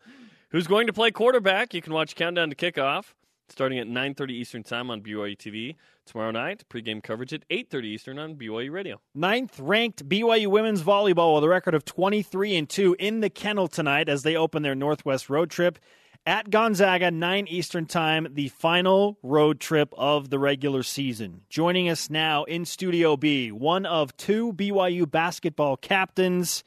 [0.49, 1.73] Who's going to play quarterback?
[1.73, 3.13] You can watch Countdown to Kickoff
[3.49, 5.75] starting at 9.30 Eastern Time on BYU TV.
[6.05, 9.01] Tomorrow night, pregame coverage at 8.30 Eastern on BYU Radio.
[9.13, 13.67] Ninth ranked BYU women's volleyball with a record of 23 and 2 in the kennel
[13.67, 15.79] tonight as they open their Northwest road trip
[16.25, 21.41] at Gonzaga, 9 Eastern Time, the final road trip of the regular season.
[21.49, 26.63] Joining us now in Studio B, one of two BYU basketball captains,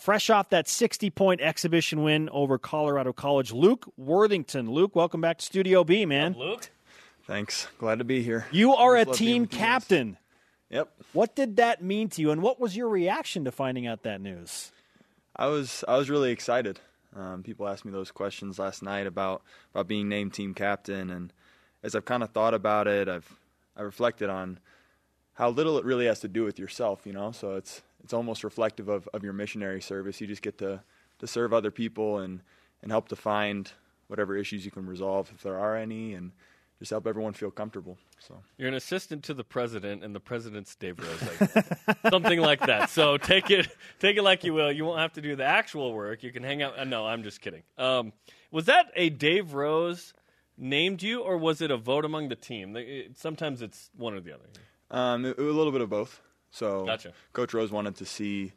[0.00, 4.70] fresh off that 60 point exhibition win over Colorado College, Luke Worthington.
[4.70, 6.34] Luke, welcome back to Studio B, man.
[6.36, 6.70] Luke?
[7.26, 7.68] Thanks.
[7.78, 8.46] Glad to be here.
[8.50, 9.66] You are a Always love being team with you guys.
[9.66, 10.16] captain.
[10.70, 10.88] Yep.
[11.12, 14.20] What did that mean to you, and what was your reaction to finding out that
[14.20, 14.70] news?
[15.36, 16.80] I was I was really excited.
[17.14, 19.42] Um, people asked me those questions last night about
[19.74, 21.32] about being named team captain, and
[21.82, 23.36] as I've kind of thought about it, I've
[23.76, 24.58] I reflected on
[25.34, 27.04] how little it really has to do with yourself.
[27.04, 30.20] You know, so it's it's almost reflective of, of your missionary service.
[30.20, 30.82] You just get to
[31.18, 32.40] to serve other people and
[32.82, 33.72] and help to find
[34.08, 36.32] whatever issues you can resolve if there are any, and
[36.80, 37.98] just help everyone feel comfortable.
[38.18, 38.42] So.
[38.56, 41.64] You're an assistant to the president, and the president's Dave Rose,
[42.10, 42.90] something like that.
[42.90, 44.72] So take it, take it like you will.
[44.72, 46.22] You won't have to do the actual work.
[46.22, 46.78] You can hang out.
[46.78, 47.62] Uh, no, I'm just kidding.
[47.78, 48.12] Um,
[48.50, 50.14] was that a Dave Rose
[50.56, 52.76] named you, or was it a vote among the team?
[53.14, 54.46] Sometimes it's one or the other.
[54.90, 56.20] Um, it a little bit of both.
[56.50, 57.12] So Gotcha.
[57.32, 58.52] Coach Rose wanted to see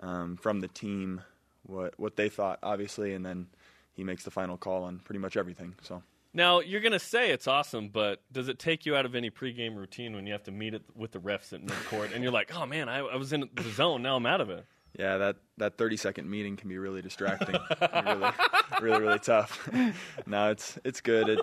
[0.00, 1.20] um, from the team
[1.62, 3.46] what what they thought, obviously, and then
[3.92, 5.74] he makes the final call on pretty much everything.
[5.82, 6.02] So
[6.34, 9.76] Now you're gonna say it's awesome, but does it take you out of any pregame
[9.76, 12.54] routine when you have to meet it with the refs at midcourt, and you're like,
[12.54, 14.64] oh man, I, I was in the zone, now I'm out of it.
[14.98, 18.32] yeah, that that 30 second meeting can be really distracting, really,
[18.80, 19.68] really really tough.
[20.26, 21.28] no, it's it's good.
[21.28, 21.40] It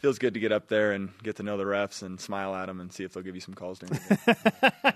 [0.00, 2.66] feels good to get up there and get to know the refs and smile at
[2.66, 4.36] them and see if they'll give you some calls during the game.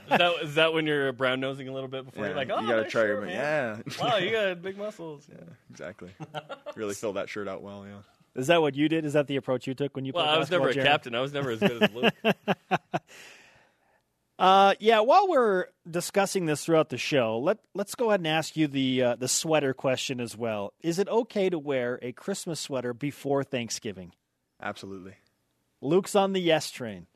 [0.11, 2.51] Is that, is that when you're brown nosing a little bit before Yeah, you're like,
[2.51, 3.83] oh, you got to try shirt, your man.
[3.87, 4.03] yeah.
[4.05, 5.27] Wow, you got big muscles.
[5.29, 6.11] yeah, exactly.
[6.77, 7.85] Really fill that shirt out well.
[7.87, 7.99] Yeah.
[8.40, 9.05] Is that what you did?
[9.05, 10.88] Is that the approach you took when you Well, played I was never a Jared?
[10.88, 11.14] captain.
[11.14, 12.14] I was never as good as Luke.
[14.37, 14.99] Uh, yeah.
[15.01, 19.03] While we're discussing this throughout the show, let let's go ahead and ask you the
[19.03, 20.73] uh, the sweater question as well.
[20.83, 24.12] Is it okay to wear a Christmas sweater before Thanksgiving?
[24.64, 25.14] Absolutely.
[25.81, 27.07] Luke's on the yes train.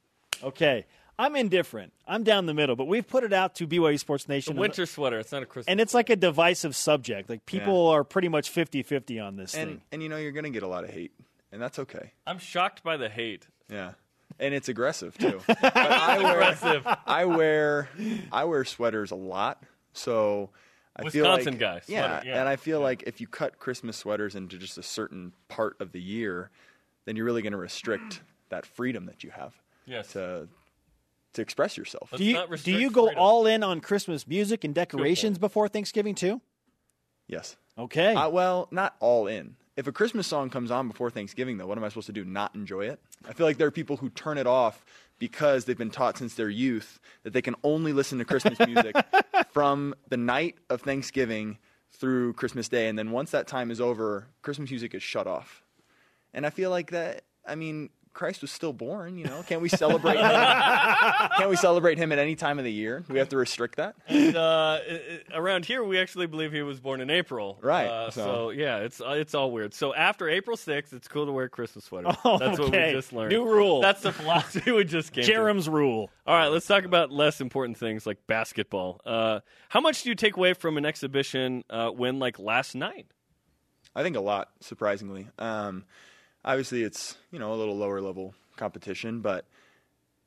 [0.44, 0.84] Okay,
[1.18, 1.92] I'm indifferent.
[2.06, 4.86] I'm down the middle, but we've put it out to BYU Sports The Nation, winter
[4.86, 5.18] sweater.
[5.18, 5.70] It's not a Christmas.
[5.72, 7.28] and it's like a divisive subject.
[7.30, 9.80] Like people are pretty much 50-50 on this And thing.
[9.90, 11.12] and you know you're gonna get a lot of hate,
[11.50, 12.12] and that's okay.
[12.26, 13.48] I'm shocked by the hate.
[13.70, 13.92] Yeah,
[14.38, 15.40] and it's aggressive too.
[15.48, 16.86] I wear, Aggressive.
[17.06, 17.88] I wear
[18.30, 19.62] I wear sweaters a lot,
[19.94, 20.50] so
[20.94, 22.38] I feel Wisconsin like, guy, Yeah, yeah.
[22.40, 25.90] and I feel like if you cut Christmas sweaters into just a certain part of
[25.92, 26.50] the year,
[27.08, 29.54] then you're really going to restrict that freedom that you have
[29.86, 30.12] Yes.
[30.12, 30.48] to
[31.34, 32.10] to express yourself.
[32.12, 33.22] Let's do you do you go freedom.
[33.22, 36.40] all in on Christmas music and decorations before Thanksgiving too?
[37.26, 37.56] Yes.
[37.78, 38.14] Okay.
[38.14, 39.56] Uh, well, not all in.
[39.76, 42.24] If a Christmas song comes on before Thanksgiving, though, what am I supposed to do?
[42.24, 42.98] Not enjoy it?
[43.28, 44.84] I feel like there are people who turn it off
[45.20, 48.96] because they've been taught since their youth that they can only listen to Christmas music
[49.52, 51.58] from the night of Thanksgiving
[51.92, 52.88] through Christmas Day.
[52.88, 55.62] And then once that time is over, Christmas music is shut off.
[56.34, 59.16] And I feel like that, I mean, Christ was still born.
[59.16, 60.16] You know, can't we celebrate?
[60.16, 60.30] him?
[61.36, 63.04] can't we celebrate him at any time of the year?
[63.06, 63.94] Do we have to restrict that?
[64.08, 67.58] And, uh, i- i- around here, we actually believe he was born in April.
[67.62, 68.24] Right, Uh, so.
[68.24, 69.72] so- yeah, it's uh, it's all weird.
[69.72, 72.08] So after April 6th, it's cool to wear a Christmas sweater.
[72.24, 72.92] Oh, That's what we okay.
[72.92, 73.30] just learned.
[73.32, 73.80] New rule.
[73.80, 75.30] That's the philosophy we just came to.
[75.32, 76.10] Jarom's rule.
[76.26, 79.00] All right, let's talk about less important things like basketball.
[79.06, 83.06] Uh, how much do you take away from an exhibition uh, win like last night?
[83.94, 85.28] I think a lot, surprisingly.
[85.38, 85.84] Um,
[86.48, 89.44] obviously, it's you know a little lower level competition, but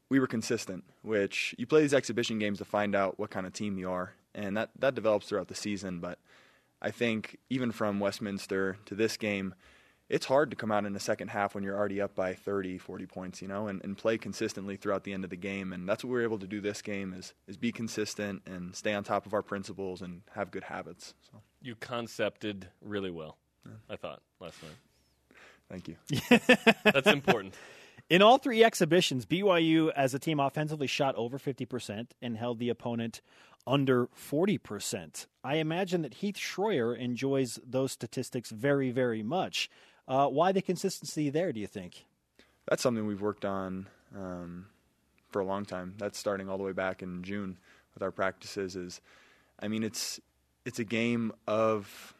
[0.09, 0.85] we were consistent.
[1.01, 4.13] Which you play these exhibition games to find out what kind of team you are,
[4.33, 5.99] and that that develops throughout the season.
[5.99, 6.19] But
[6.81, 9.55] I think even from Westminster to this game,
[10.09, 12.77] it's hard to come out in the second half when you're already up by 30,
[12.77, 15.71] 40 points, you know, and, and play consistently throughout the end of the game.
[15.71, 18.75] And that's what we were able to do this game is is be consistent and
[18.75, 21.13] stay on top of our principles and have good habits.
[21.31, 23.37] So You concepted really well,
[23.89, 24.73] I thought, last night.
[25.71, 25.95] Thank you.
[26.83, 27.55] That's important.
[28.09, 32.69] In all three exhibitions, BYU as a team offensively shot over 50% and held the
[32.69, 33.21] opponent
[33.65, 35.27] under 40%.
[35.43, 39.69] I imagine that Heath Schroyer enjoys those statistics very, very much.
[40.07, 42.05] Uh, why the consistency there, do you think?
[42.67, 44.67] that's something we've worked on um,
[45.29, 45.93] for a long time.
[45.97, 47.57] That's starting all the way back in June
[47.93, 48.75] with our practices.
[48.75, 49.01] Is
[49.59, 50.19] I mean, it's
[50.65, 52.13] it's a game of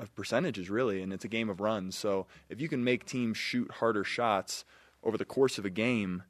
[0.00, 1.96] of percentages really, and it's a game of runs.
[1.96, 4.64] So if you can make teams shoot harder shots
[5.02, 6.22] over the course of a game,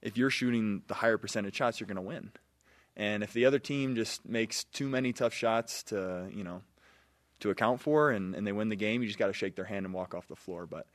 [0.00, 2.30] if you're shooting the higher percentage shots, you're going to win.
[2.96, 6.62] And if the other team just makes too many tough shots to you know
[7.40, 9.64] to account for and, and they win the game, you just got to shake their
[9.64, 10.66] hand and walk off the floor.
[10.66, 10.86] But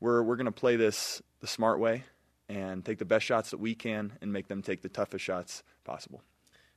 [0.00, 2.04] we're we're going to play this the smart way
[2.48, 5.62] and take the best shots that we can and make them take the toughest shots
[5.84, 6.22] possible.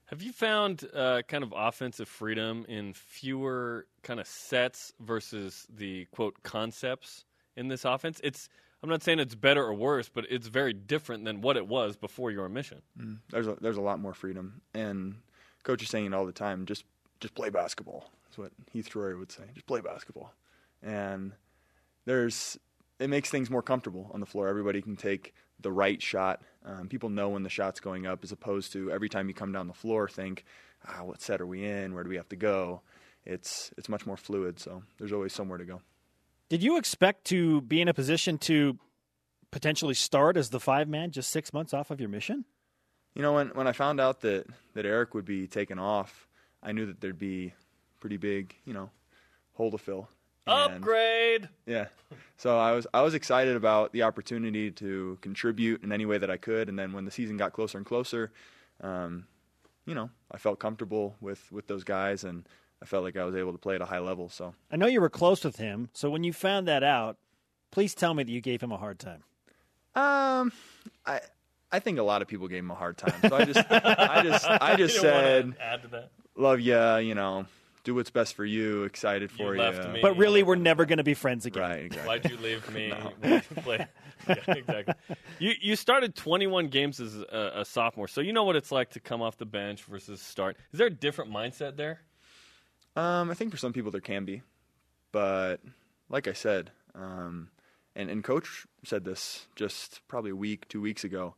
[0.09, 6.05] Have you found uh, kind of offensive freedom in fewer kind of sets versus the
[6.05, 8.19] quote concepts in this offense?
[8.23, 8.49] It's
[8.81, 11.95] I'm not saying it's better or worse, but it's very different than what it was
[11.95, 12.81] before your mission.
[13.29, 15.15] There's a, there's a lot more freedom, and
[15.61, 16.65] coach is saying it all the time.
[16.65, 16.85] Just
[17.19, 18.09] just play basketball.
[18.25, 19.43] That's what Heath Schroyer would say.
[19.53, 20.33] Just play basketball,
[20.81, 21.33] and
[22.05, 22.57] there's
[22.97, 24.47] it makes things more comfortable on the floor.
[24.47, 26.41] Everybody can take the right shot.
[26.65, 29.51] Um, people know when the shot's going up, as opposed to every time you come
[29.51, 30.45] down the floor, think,
[30.87, 31.93] ah, what set are we in?
[31.93, 32.81] Where do we have to go?
[33.25, 34.59] It's it's much more fluid.
[34.59, 35.81] So there's always somewhere to go.
[36.49, 38.77] Did you expect to be in a position to
[39.51, 42.45] potentially start as the five man just six months off of your mission?
[43.15, 46.27] You know, when when I found out that that Eric would be taken off,
[46.63, 47.53] I knew that there'd be
[47.99, 48.89] pretty big, you know,
[49.53, 50.09] hole to fill.
[50.51, 51.49] And- Upgrade.
[51.65, 51.87] Yeah.
[52.37, 56.29] So I was I was excited about the opportunity to contribute in any way that
[56.31, 58.31] I could, and then when the season got closer and closer,
[58.81, 59.25] um,
[59.85, 62.47] you know, I felt comfortable with with those guys, and
[62.81, 64.29] I felt like I was able to play at a high level.
[64.29, 67.17] So I know you were close with him, so when you found that out,
[67.71, 69.23] please tell me that you gave him a hard time.
[69.95, 70.51] Um,
[71.05, 71.19] I
[71.71, 73.13] I think a lot of people gave him a hard time.
[73.29, 76.11] So I just I just I just You don't said add to that.
[76.37, 77.45] love ya, you know,
[77.89, 79.61] do what's best for you, excited for you.
[79.61, 79.99] left me.
[79.99, 81.63] But really, we're never going to be friends again.
[81.63, 82.07] Right, exactly.
[82.07, 82.91] Why'd you leave me?
[83.21, 83.87] Why'd play?
[84.27, 84.93] Yeah, exactly.
[85.39, 88.91] You you started 21 games as a, a sophomore, so you know what it's like
[88.91, 90.57] to come off the bench versus start.
[90.71, 92.01] Is there a different mindset there?
[92.95, 94.43] Um, I think for some people there can be,
[95.11, 95.61] but
[96.09, 97.49] like I said, um,
[97.95, 101.33] and and coach said this just probably a week, two weeks ago.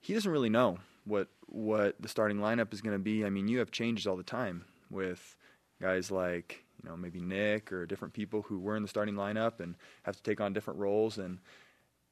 [0.00, 3.24] He doesn't really know what what the starting lineup is going to be.
[3.24, 5.34] I mean, you have changes all the time with
[5.82, 9.60] guys like you know maybe Nick or different people who were in the starting lineup
[9.60, 9.74] and
[10.04, 11.18] have to take on different roles.
[11.18, 11.38] And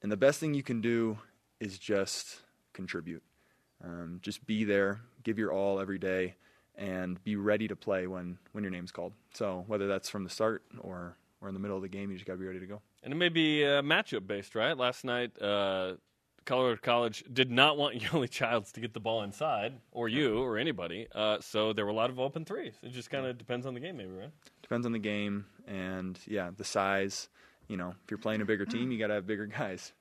[0.03, 1.19] and the best thing you can do
[1.61, 2.41] is just
[2.73, 3.23] contribute.
[3.83, 6.35] Um, just be there, give your all every day,
[6.77, 9.13] and be ready to play when, when your name's called.
[9.35, 12.17] So whether that's from the start or, or in the middle of the game, you
[12.17, 12.81] just got to be ready to go.
[13.03, 14.77] And it may be uh, matchup based, right?
[14.77, 15.95] Last night, uh,
[16.51, 20.59] Colorado College did not want Yoeli Childs to get the ball inside, or you, or
[20.59, 21.07] anybody.
[21.15, 22.75] Uh, so there were a lot of open threes.
[22.83, 24.33] It just kind of depends on the game, maybe, right?
[24.61, 27.29] Depends on the game and yeah, the size.
[27.69, 29.93] You know, if you're playing a bigger team, you got to have bigger guys.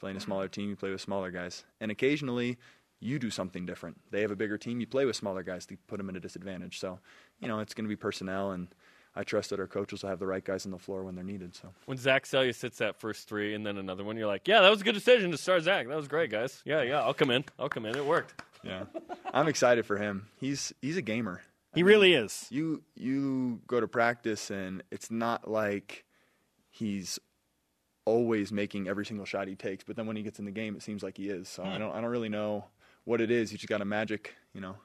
[0.00, 1.62] Playing a smaller team, you play with smaller guys.
[1.80, 2.58] And occasionally,
[2.98, 4.00] you do something different.
[4.10, 6.20] They have a bigger team, you play with smaller guys to put them at a
[6.20, 6.80] disadvantage.
[6.80, 6.98] So,
[7.38, 8.66] you know, it's going to be personnel, and
[9.14, 11.24] I trust that our coaches will have the right guys on the floor when they're
[11.24, 11.54] needed.
[11.54, 11.68] So.
[11.84, 14.70] When Zach Seljaas sits that first three and then another one, you're like, yeah, that
[14.70, 15.86] was a good decision to start Zach.
[15.86, 16.62] That was great, guys.
[16.64, 17.44] Yeah, yeah, I'll come in.
[17.58, 17.94] I'll come in.
[17.94, 18.42] It worked.
[18.64, 18.84] Yeah,
[19.34, 20.28] I'm excited for him.
[20.36, 21.42] He's he's a gamer.
[21.74, 22.46] He really is.
[22.50, 26.04] You you go to practice and it's not like
[26.70, 27.18] he's
[28.04, 30.76] always making every single shot he takes, but then when he gets in the game,
[30.76, 31.48] it seems like he is.
[31.48, 31.78] So I hmm.
[31.78, 32.66] don't I don't really know
[33.04, 33.50] what it is.
[33.50, 34.76] He's just got a magic you know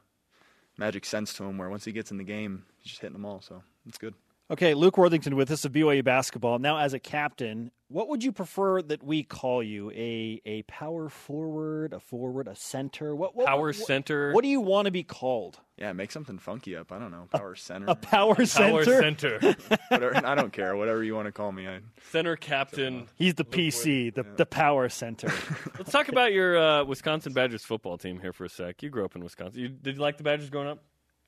[0.78, 3.26] magic sense to him where once he gets in the game, he's just hitting them
[3.26, 3.42] all.
[3.42, 4.14] So it's good.
[4.50, 6.58] Okay, Luke Worthington with us of BYU basketball.
[6.58, 9.92] Now, as a captain, what would you prefer that we call you?
[9.92, 13.14] A a power forward, a forward, a center?
[13.14, 14.32] What, what Power what- center.
[14.32, 15.60] What do you want to be called?
[15.78, 16.94] Yeah, make something funky up.
[16.94, 18.86] I don't know, power center, A power, Power center?
[18.86, 19.56] center.
[19.90, 20.26] whatever.
[20.26, 21.68] I don't care, whatever you want to call me.
[21.68, 23.08] I, center captain.
[23.16, 25.28] He's the PC, the, the power center.
[25.78, 28.82] Let's talk about your uh, Wisconsin Badgers football team here for a sec.
[28.82, 29.60] You grew up in Wisconsin.
[29.60, 30.84] You, did you like the Badgers growing up?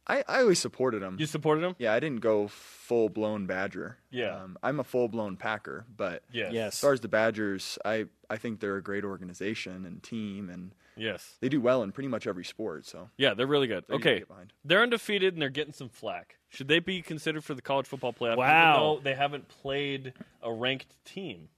[0.09, 1.17] I, I always supported them.
[1.19, 1.75] You supported them?
[1.77, 3.97] Yeah, I didn't go full blown Badger.
[4.09, 4.35] Yeah.
[4.35, 6.51] um, I'm a full blown Packer, but Yes.
[6.51, 6.73] yes.
[6.73, 10.71] as far as the Badgers, I I think they're a great organization and team, and
[10.97, 11.37] Yes.
[11.39, 12.85] they do well in pretty much every sport.
[12.87, 13.85] So Yeah, they're really good.
[13.87, 14.23] They're Okay.
[14.65, 16.37] They're undefeated and they're getting some flack.
[16.49, 18.37] Should they be considered for the college football playoff?
[18.37, 18.93] Wow.
[18.93, 21.49] Even they haven't played a ranked team.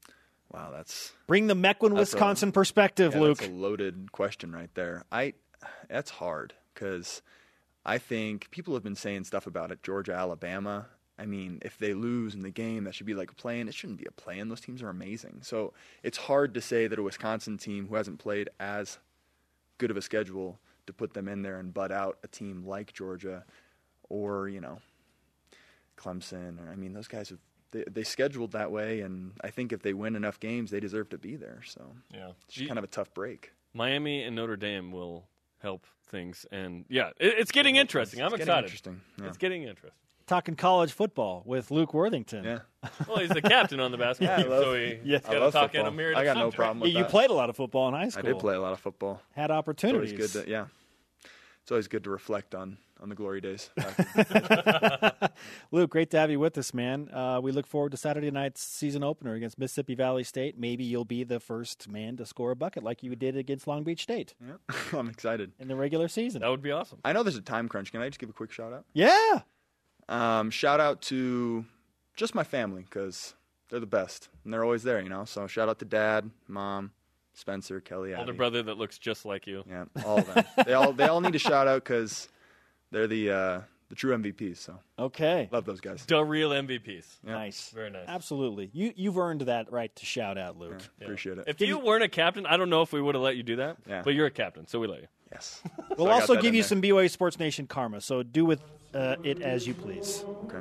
[0.51, 3.37] wow, that's Bring the Mequon, That's a- Wisconsin perspective, yeah, Luke.
[3.37, 5.05] That's a loaded question right there.
[5.11, 5.33] I
[5.89, 7.21] that's hard because
[7.85, 9.81] I think people have been saying stuff about it.
[9.83, 10.87] Georgia, Alabama.
[11.17, 13.67] I mean, if they lose in the game, that should be like a play-in.
[13.67, 14.49] It shouldn't be a play-in.
[14.49, 15.39] Those teams are amazing.
[15.43, 15.73] So
[16.03, 18.97] it's hard to say that a Wisconsin team who hasn't played as
[19.77, 22.91] good of a schedule to put them in there and butt out a team like
[22.93, 23.45] Georgia
[24.09, 24.79] or you know
[25.97, 26.59] Clemson.
[26.65, 27.39] Or I mean, those guys have
[27.71, 31.09] they, they scheduled that way, and I think if they win enough games, they deserve
[31.09, 31.61] to be there.
[31.65, 32.31] So Yeah.
[32.45, 33.51] it's just kind of a tough break.
[33.73, 35.25] Miami and Notre Dame will
[35.61, 36.45] help things.
[36.51, 38.21] And yeah, it, it's getting interesting.
[38.21, 38.65] I'm It's excited.
[38.65, 39.01] interesting.
[39.19, 39.27] Yeah.
[39.27, 39.91] It's getting interesting.
[40.27, 42.43] Talking college football with Luke Worthington.
[42.43, 42.59] Yeah.
[43.07, 45.17] Well, he's the captain on the basketball Yeah, I team, love- so he, Yeah.
[45.17, 45.87] has got to love talk in football.
[45.87, 47.93] a myriad I got no problem with You, you played a lot of football in
[47.93, 48.19] high school.
[48.19, 48.33] I school.
[48.33, 49.21] did play a lot of football.
[49.35, 50.13] Had It's always opportunities.
[50.33, 50.65] good to, yeah.
[51.63, 53.69] It's always good to reflect on on the glory days.
[55.71, 57.09] Luke, great to have you with us, man.
[57.11, 60.59] Uh, we look forward to Saturday night's season opener against Mississippi Valley State.
[60.59, 63.83] Maybe you'll be the first man to score a bucket like you did against Long
[63.83, 64.53] Beach State yeah.
[64.97, 65.51] I'm excited.
[65.59, 66.41] in the regular season.
[66.41, 66.99] That would be awesome.
[67.03, 67.91] I know there's a time crunch.
[67.91, 68.85] Can I just give a quick shout out?
[68.93, 69.41] Yeah.
[70.07, 71.65] Um, shout out to
[72.15, 73.33] just my family because
[73.69, 75.25] they're the best and they're always there, you know.
[75.25, 76.91] So shout out to dad, mom,
[77.33, 78.37] Spencer, Kelly, Older Abby.
[78.37, 79.63] brother that looks just like you.
[79.67, 80.45] Yeah, all of them.
[80.65, 82.27] they all they all need a shout out because
[82.91, 84.57] they're the uh, the true MVPs.
[84.57, 85.49] So Okay.
[85.51, 86.05] love those guys.
[86.05, 87.05] The real MVPs.
[87.25, 87.33] Yeah.
[87.33, 87.69] Nice.
[87.71, 88.05] Very nice.
[88.07, 88.69] Absolutely.
[88.73, 90.81] You you've earned that right to shout out, Luke.
[90.99, 91.45] Yeah, Appreciate it.
[91.47, 93.57] If you weren't a captain, I don't know if we would have let you do
[93.57, 93.77] that.
[93.87, 94.01] Yeah.
[94.03, 95.07] But you're a captain, so we let you.
[95.31, 95.61] yes.
[95.97, 96.69] We'll So also give you there.
[96.69, 98.61] some BYU Sports Nation karma, so do with
[98.93, 100.23] uh, it as you please.
[100.45, 100.59] Okay.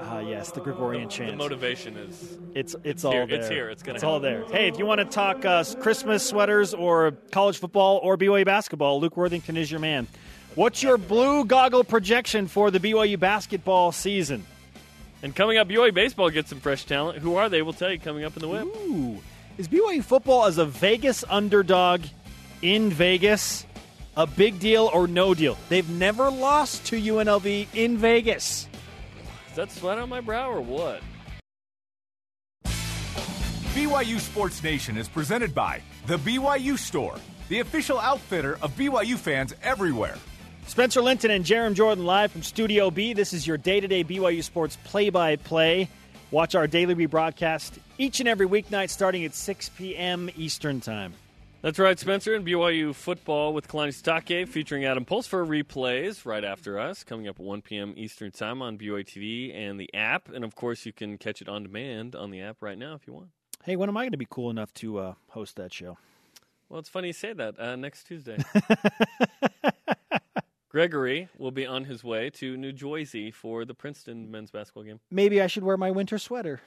[0.00, 1.36] Ah, yes, the Gregorian The chant.
[1.36, 3.22] motivation is It's it's here.
[3.22, 3.36] all there.
[3.38, 3.68] It's here.
[3.70, 4.44] It's gonna It's all there.
[4.44, 9.00] Hey, if you want to talk uh, Christmas sweaters or college football or BYU basketball,
[9.00, 10.06] Luke Worthington is your man.
[10.58, 14.44] What's your blue goggle projection for the BYU basketball season?
[15.22, 17.20] And coming up, BYU baseball gets some fresh talent.
[17.20, 17.62] Who are they?
[17.62, 18.64] We'll tell you coming up in the whip.
[18.64, 19.22] Ooh,
[19.56, 22.02] is BYU football as a Vegas underdog
[22.60, 23.66] in Vegas
[24.16, 25.56] a big deal or no deal?
[25.68, 28.66] They've never lost to UNLV in Vegas.
[29.50, 31.02] Is that sweat on my brow or what?
[33.74, 37.14] BYU Sports Nation is presented by The BYU Store,
[37.48, 40.16] the official outfitter of BYU fans everywhere.
[40.68, 43.14] Spencer Linton and Jarom Jordan live from Studio B.
[43.14, 45.88] This is your day to day BYU Sports play by play.
[46.30, 50.28] Watch our daily rebroadcast each and every weeknight starting at 6 p.m.
[50.36, 51.14] Eastern Time.
[51.62, 56.44] That's right, Spencer, and BYU football with Kalani Sitake featuring Adam Pulse for replays right
[56.44, 57.94] after us, coming up at 1 p.m.
[57.96, 60.28] Eastern Time on BYU TV and the app.
[60.28, 63.06] And of course, you can catch it on demand on the app right now if
[63.06, 63.28] you want.
[63.64, 65.96] Hey, when am I going to be cool enough to uh, host that show?
[66.68, 67.58] Well, it's funny you say that.
[67.58, 68.36] Uh, next Tuesday.
[70.68, 75.00] Gregory will be on his way to New Jersey for the Princeton men's basketball game.
[75.10, 76.60] Maybe I should wear my winter sweater.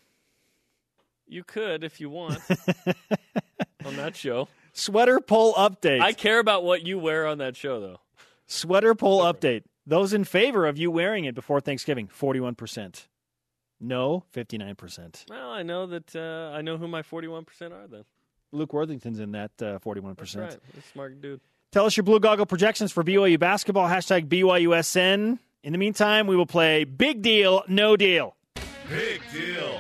[1.28, 2.40] You could if you want
[3.86, 4.48] on that show.
[4.74, 6.02] Sweater poll update.
[6.02, 8.00] I care about what you wear on that show, though.
[8.48, 9.64] Sweater poll update.
[9.86, 13.08] Those in favor of you wearing it before Thanksgiving, 41%.
[13.80, 15.26] No, 59%.
[15.30, 18.04] Well, I know that uh, I know who my 41% are then.
[18.52, 20.16] Luke Worthington's in that uh, 41%.
[20.18, 20.58] That's right.
[20.74, 21.42] He's a smart dude.
[21.72, 23.88] Tell us your blue goggle projections for BYU basketball.
[23.88, 25.40] Hashtag BYUSN.
[25.64, 28.36] In the meantime, we will play Big Deal, No Deal.
[28.90, 29.80] Big deal.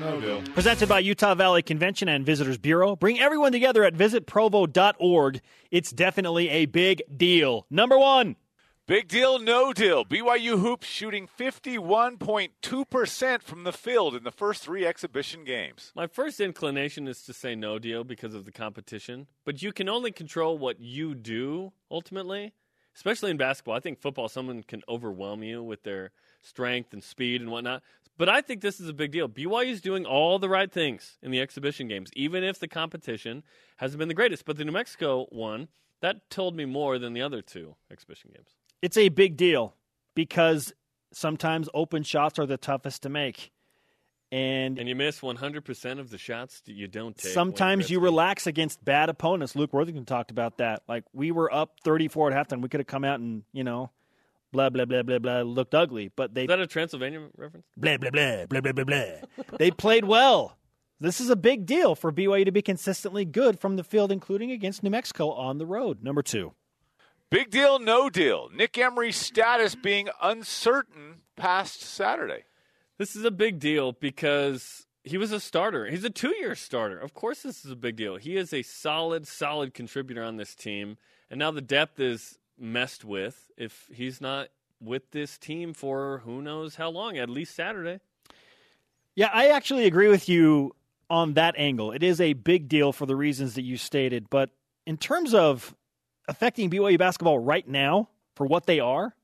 [0.00, 0.42] No deal.
[0.54, 2.96] Presented by Utah Valley Convention and Visitors Bureau.
[2.96, 5.40] Bring everyone together at visitprovo.org.
[5.70, 7.66] It's definitely a big deal.
[7.68, 8.36] Number one.
[8.88, 10.04] Big deal, no deal.
[10.04, 15.92] BYU hoops shooting 51.2% from the field in the first three exhibition games.
[15.94, 19.88] My first inclination is to say no deal because of the competition, but you can
[19.88, 22.54] only control what you do ultimately,
[22.96, 23.76] especially in basketball.
[23.76, 26.10] I think football, someone can overwhelm you with their
[26.40, 27.84] strength and speed and whatnot.
[28.18, 29.28] But I think this is a big deal.
[29.28, 33.44] BYU is doing all the right things in the exhibition games, even if the competition
[33.76, 34.44] hasn't been the greatest.
[34.44, 35.68] But the New Mexico one,
[36.00, 38.56] that told me more than the other two exhibition games.
[38.82, 39.76] It's a big deal
[40.14, 40.72] because
[41.12, 43.52] sometimes open shots are the toughest to make.
[44.30, 47.32] And, And you miss 100% of the shots that you don't take.
[47.32, 49.54] sometimes you relax against bad opponents.
[49.54, 50.82] Luke Worthington talked about that.
[50.88, 52.62] Like we were up 34 at halftime.
[52.62, 53.90] We could have come out and, you know,
[54.50, 56.10] blah, blah, blah, blah, blah, looked ugly.
[56.16, 57.66] But they Is that a Transylvania reference?
[57.76, 59.04] blah blah blah blah blah blah blah.
[59.58, 60.56] they played well.
[60.98, 64.50] This is a big deal for BYU to be consistently good from the field, including
[64.50, 66.02] against New Mexico on the road.
[66.02, 66.54] Number two.
[67.32, 68.50] Big deal, no deal.
[68.54, 72.44] Nick Emery's status being uncertain past Saturday.
[72.98, 75.86] This is a big deal because he was a starter.
[75.86, 76.98] He's a two year starter.
[76.98, 78.16] Of course, this is a big deal.
[78.16, 80.98] He is a solid, solid contributor on this team.
[81.30, 86.42] And now the depth is messed with if he's not with this team for who
[86.42, 88.00] knows how long, at least Saturday.
[89.14, 90.76] Yeah, I actually agree with you
[91.08, 91.92] on that angle.
[91.92, 94.50] It is a big deal for the reasons that you stated, but
[94.86, 95.74] in terms of
[96.28, 99.14] affecting BYU basketball right now for what they are,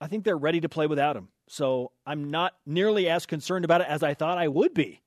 [0.00, 1.28] I think they're ready to play without him.
[1.48, 5.00] So I'm not nearly as concerned about it as I thought I would be.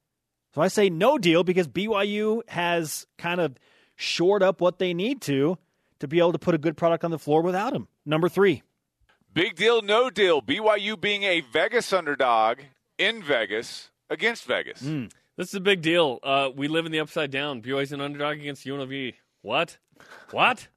[0.53, 3.55] So I say no deal because BYU has kind of
[3.95, 5.57] shored up what they need to
[5.99, 7.87] to be able to put a good product on the floor without him.
[8.05, 8.63] Number three.
[9.33, 10.41] Big deal, no deal.
[10.41, 12.59] BYU being a Vegas underdog
[12.97, 14.81] in Vegas against Vegas.
[15.37, 16.19] This is a big deal.
[16.21, 17.61] Uh, we live in the upside down.
[17.61, 19.13] BYU's an underdog against UNLV.
[19.41, 19.77] What?
[20.31, 20.67] What?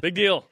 [0.00, 0.46] Big deal.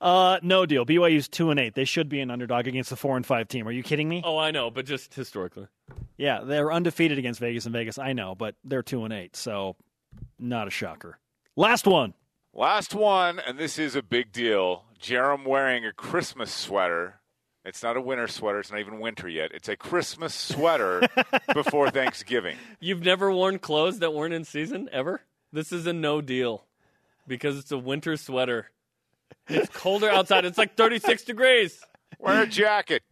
[0.00, 0.84] Uh, no deal.
[0.84, 1.74] BYU's two and eight.
[1.74, 3.68] They should be an underdog against the four and five team.
[3.68, 4.20] Are you kidding me?
[4.24, 5.68] Oh, I know, but just historically.
[6.16, 7.98] Yeah, they're undefeated against Vegas and Vegas.
[7.98, 9.76] I know, but they're two and eight, so
[10.40, 11.18] not a shocker.
[11.54, 12.14] Last one.
[12.52, 14.84] Last one, and this is a big deal.
[15.00, 17.20] Jarom wearing a Christmas sweater.
[17.64, 18.58] It's not a winter sweater.
[18.58, 19.52] It's not even winter yet.
[19.54, 21.02] It's a Christmas sweater
[21.54, 22.56] before Thanksgiving.
[22.80, 25.22] You've never worn clothes that weren't in season ever?
[25.52, 26.64] This is a no deal
[27.26, 28.70] because it's a winter sweater.
[29.48, 30.44] It's colder outside.
[30.44, 31.80] It's like 36 degrees.
[32.18, 33.02] Wear a jacket.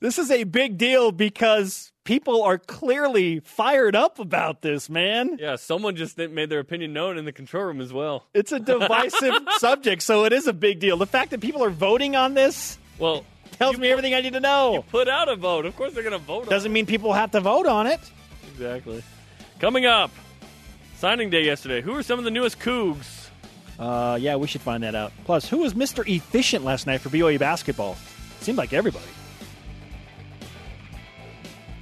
[0.00, 5.38] This is a big deal because people are clearly fired up about this, man.
[5.40, 8.26] Yeah, someone just made their opinion known in the control room as well.
[8.34, 10.96] It's a divisive subject, so it is a big deal.
[10.98, 14.40] The fact that people are voting on this Well, tells me everything I need to
[14.40, 14.74] know.
[14.74, 15.64] You put out a vote.
[15.64, 16.48] Of course, they're going to vote.
[16.48, 17.94] Doesn't mean people have to vote on it.
[17.94, 18.00] on it.
[18.52, 19.02] exactly.
[19.58, 20.10] Coming up,
[20.96, 21.80] signing day yesterday.
[21.80, 23.28] Who are some of the newest Cougs?
[23.78, 25.12] Uh, yeah, we should find that out.
[25.24, 26.06] Plus, who was Mr.
[26.08, 27.96] Efficient last night for BYU basketball?
[28.40, 29.04] Seemed like everybody.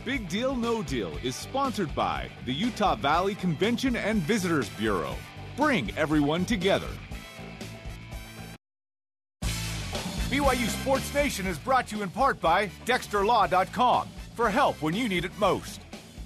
[0.04, 5.14] Big Deal No Deal is sponsored by the Utah Valley Convention and Visitors Bureau.
[5.56, 6.88] Bring everyone together.
[9.42, 15.08] BYU Sports Nation is brought to you in part by DexterLaw.com for help when you
[15.08, 15.80] need it most.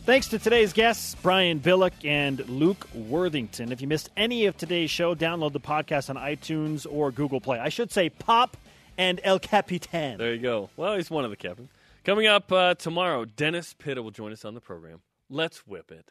[0.09, 3.71] Thanks to today's guests, Brian Billick and Luke Worthington.
[3.71, 7.59] If you missed any of today's show, download the podcast on iTunes or Google Play.
[7.59, 8.57] I should say Pop
[8.97, 10.17] and El Capitan.
[10.17, 10.71] There you go.
[10.79, 11.69] Well, he's one of the captains.
[12.05, 15.03] Coming up uh, tomorrow, Dennis Pitta will join us on the program.
[15.29, 16.11] Let's whip it.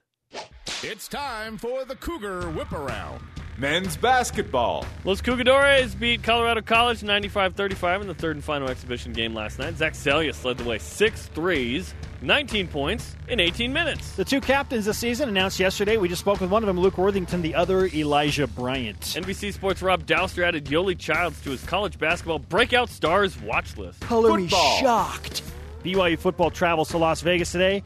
[0.83, 3.23] It's time for the Cougar Whip Around.
[3.59, 4.85] Men's basketball.
[5.03, 9.75] Los Cougadores beat Colorado College 95-35 in the third and final exhibition game last night.
[9.75, 14.11] Zach Seljaas led the way, six threes, 19 points in 18 minutes.
[14.11, 15.97] The two captains this season announced yesterday.
[15.97, 18.99] We just spoke with one of them, Luke Worthington, the other, Elijah Bryant.
[19.01, 24.01] NBC Sports' Rob Dauster added Yoeli Childs to his college basketball breakout stars watch list.
[24.01, 24.79] Color me Football.
[24.81, 25.41] shocked.
[25.83, 27.81] BYU football travels to Las Vegas today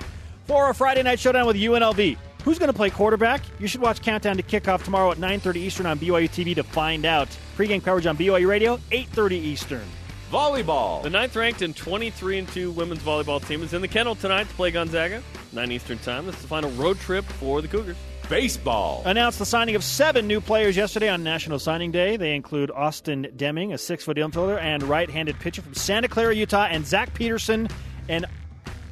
[0.48, 2.18] for a Friday night showdown with UNLV.
[2.44, 3.42] Who's going to play quarterback?
[3.60, 7.06] You should watch Countdown to Kickoff tomorrow at 9:30 Eastern on BYU TV to find
[7.06, 7.30] out.
[7.56, 9.84] Pre-game coverage on BYU Radio 8:30 Eastern.
[10.32, 11.04] Volleyball.
[11.04, 14.48] The ninth ranked and 23 and 2 women's volleyball team is in the kennel tonight
[14.48, 15.22] to play Gonzaga,
[15.52, 16.26] 9 Eastern time.
[16.26, 17.98] This is the final road trip for the Cougars.
[18.30, 19.04] Baseball.
[19.06, 22.16] Announced the signing of seven new players yesterday on National Signing Day.
[22.16, 26.88] They include Austin Deming, a six-foot infielder and right-handed pitcher from Santa Clara, Utah, and
[26.88, 27.68] Zach Peterson,
[28.08, 28.26] an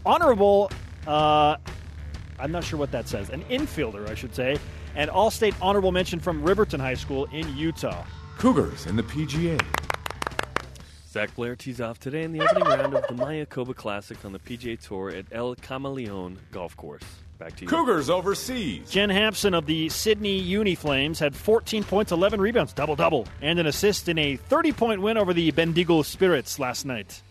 [0.06, 0.70] honorable.
[1.08, 1.56] Uh,
[2.40, 3.30] I'm not sure what that says.
[3.30, 4.58] An infielder, I should say,
[4.96, 8.04] and all-state honorable mention from Riverton High School in Utah.
[8.38, 9.60] Cougars in the PGA.
[11.10, 14.40] Zach Blair tees off today in the opening round of the Mayakoba Classic on the
[14.40, 17.04] PGA Tour at El Camaleon Golf Course.
[17.40, 17.68] Back to you.
[17.68, 18.92] Cougars overseas.
[18.92, 23.58] Jen Hamson of the Sydney Uni Flames had 14 points, 11 rebounds, double double, and
[23.60, 27.22] an assist in a 30 point win over the Bendigo Spirits last night.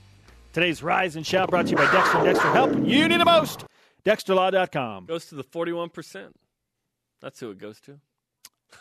[0.54, 2.72] Today's Rise and Shout brought to you by Dexter Dexter Help.
[2.84, 3.64] You need the most.
[4.08, 5.06] DexterLaw.com.
[5.06, 6.32] Goes to the 41%.
[7.20, 7.92] That's who it goes to.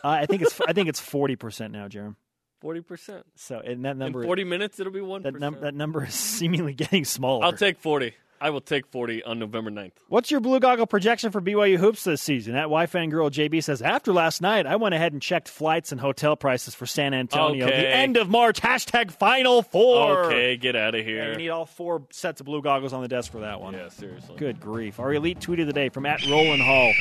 [0.03, 2.15] Uh, I think it's I think it's 40 percent now, Jarom.
[2.63, 3.23] 40%.
[3.35, 5.23] So and that number In 40 minutes, it'll be 1%.
[5.23, 7.45] that, num- that number is seemingly getting smaller.
[7.45, 8.13] I'll take 40.
[8.39, 9.91] I will take 40 on November 9th.
[10.09, 12.55] What's your blue goggle projection for BYU hoops this season?
[12.55, 16.35] At Girl JB says after last night, I went ahead and checked flights and hotel
[16.35, 17.65] prices for San Antonio.
[17.65, 17.81] Okay.
[17.81, 18.61] The end of March.
[18.61, 20.25] Hashtag Final Four.
[20.25, 21.31] Okay, get out of Yeah, here.
[21.31, 23.73] you need all four sets of blue goggles on the desk for that one.
[23.73, 24.35] yeah, seriously.
[24.37, 24.99] Good grief.
[24.99, 26.93] Our elite tweet of the day from at Roland Hall.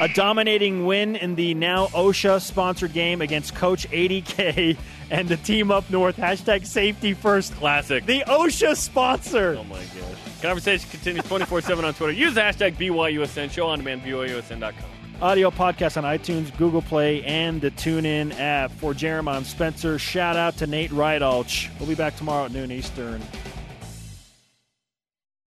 [0.00, 4.76] A dominating win in the now OSHA sponsored game against Coach 80K
[5.10, 6.16] and the team up north.
[6.16, 7.54] Hashtag safety first.
[7.54, 8.04] Classic.
[8.06, 9.56] The OSHA sponsor.
[9.58, 10.29] Oh my gosh.
[10.40, 12.12] Conversation continues 24 7 on Twitter.
[12.12, 13.50] Use the hashtag BYUSN.
[13.50, 14.90] Show on demand, BYUSN.com.
[15.22, 18.70] Audio podcast on iTunes, Google Play, and the TuneIn app.
[18.72, 21.68] For Jeremiah Spencer, shout out to Nate Rydalch.
[21.78, 23.20] We'll be back tomorrow at noon Eastern.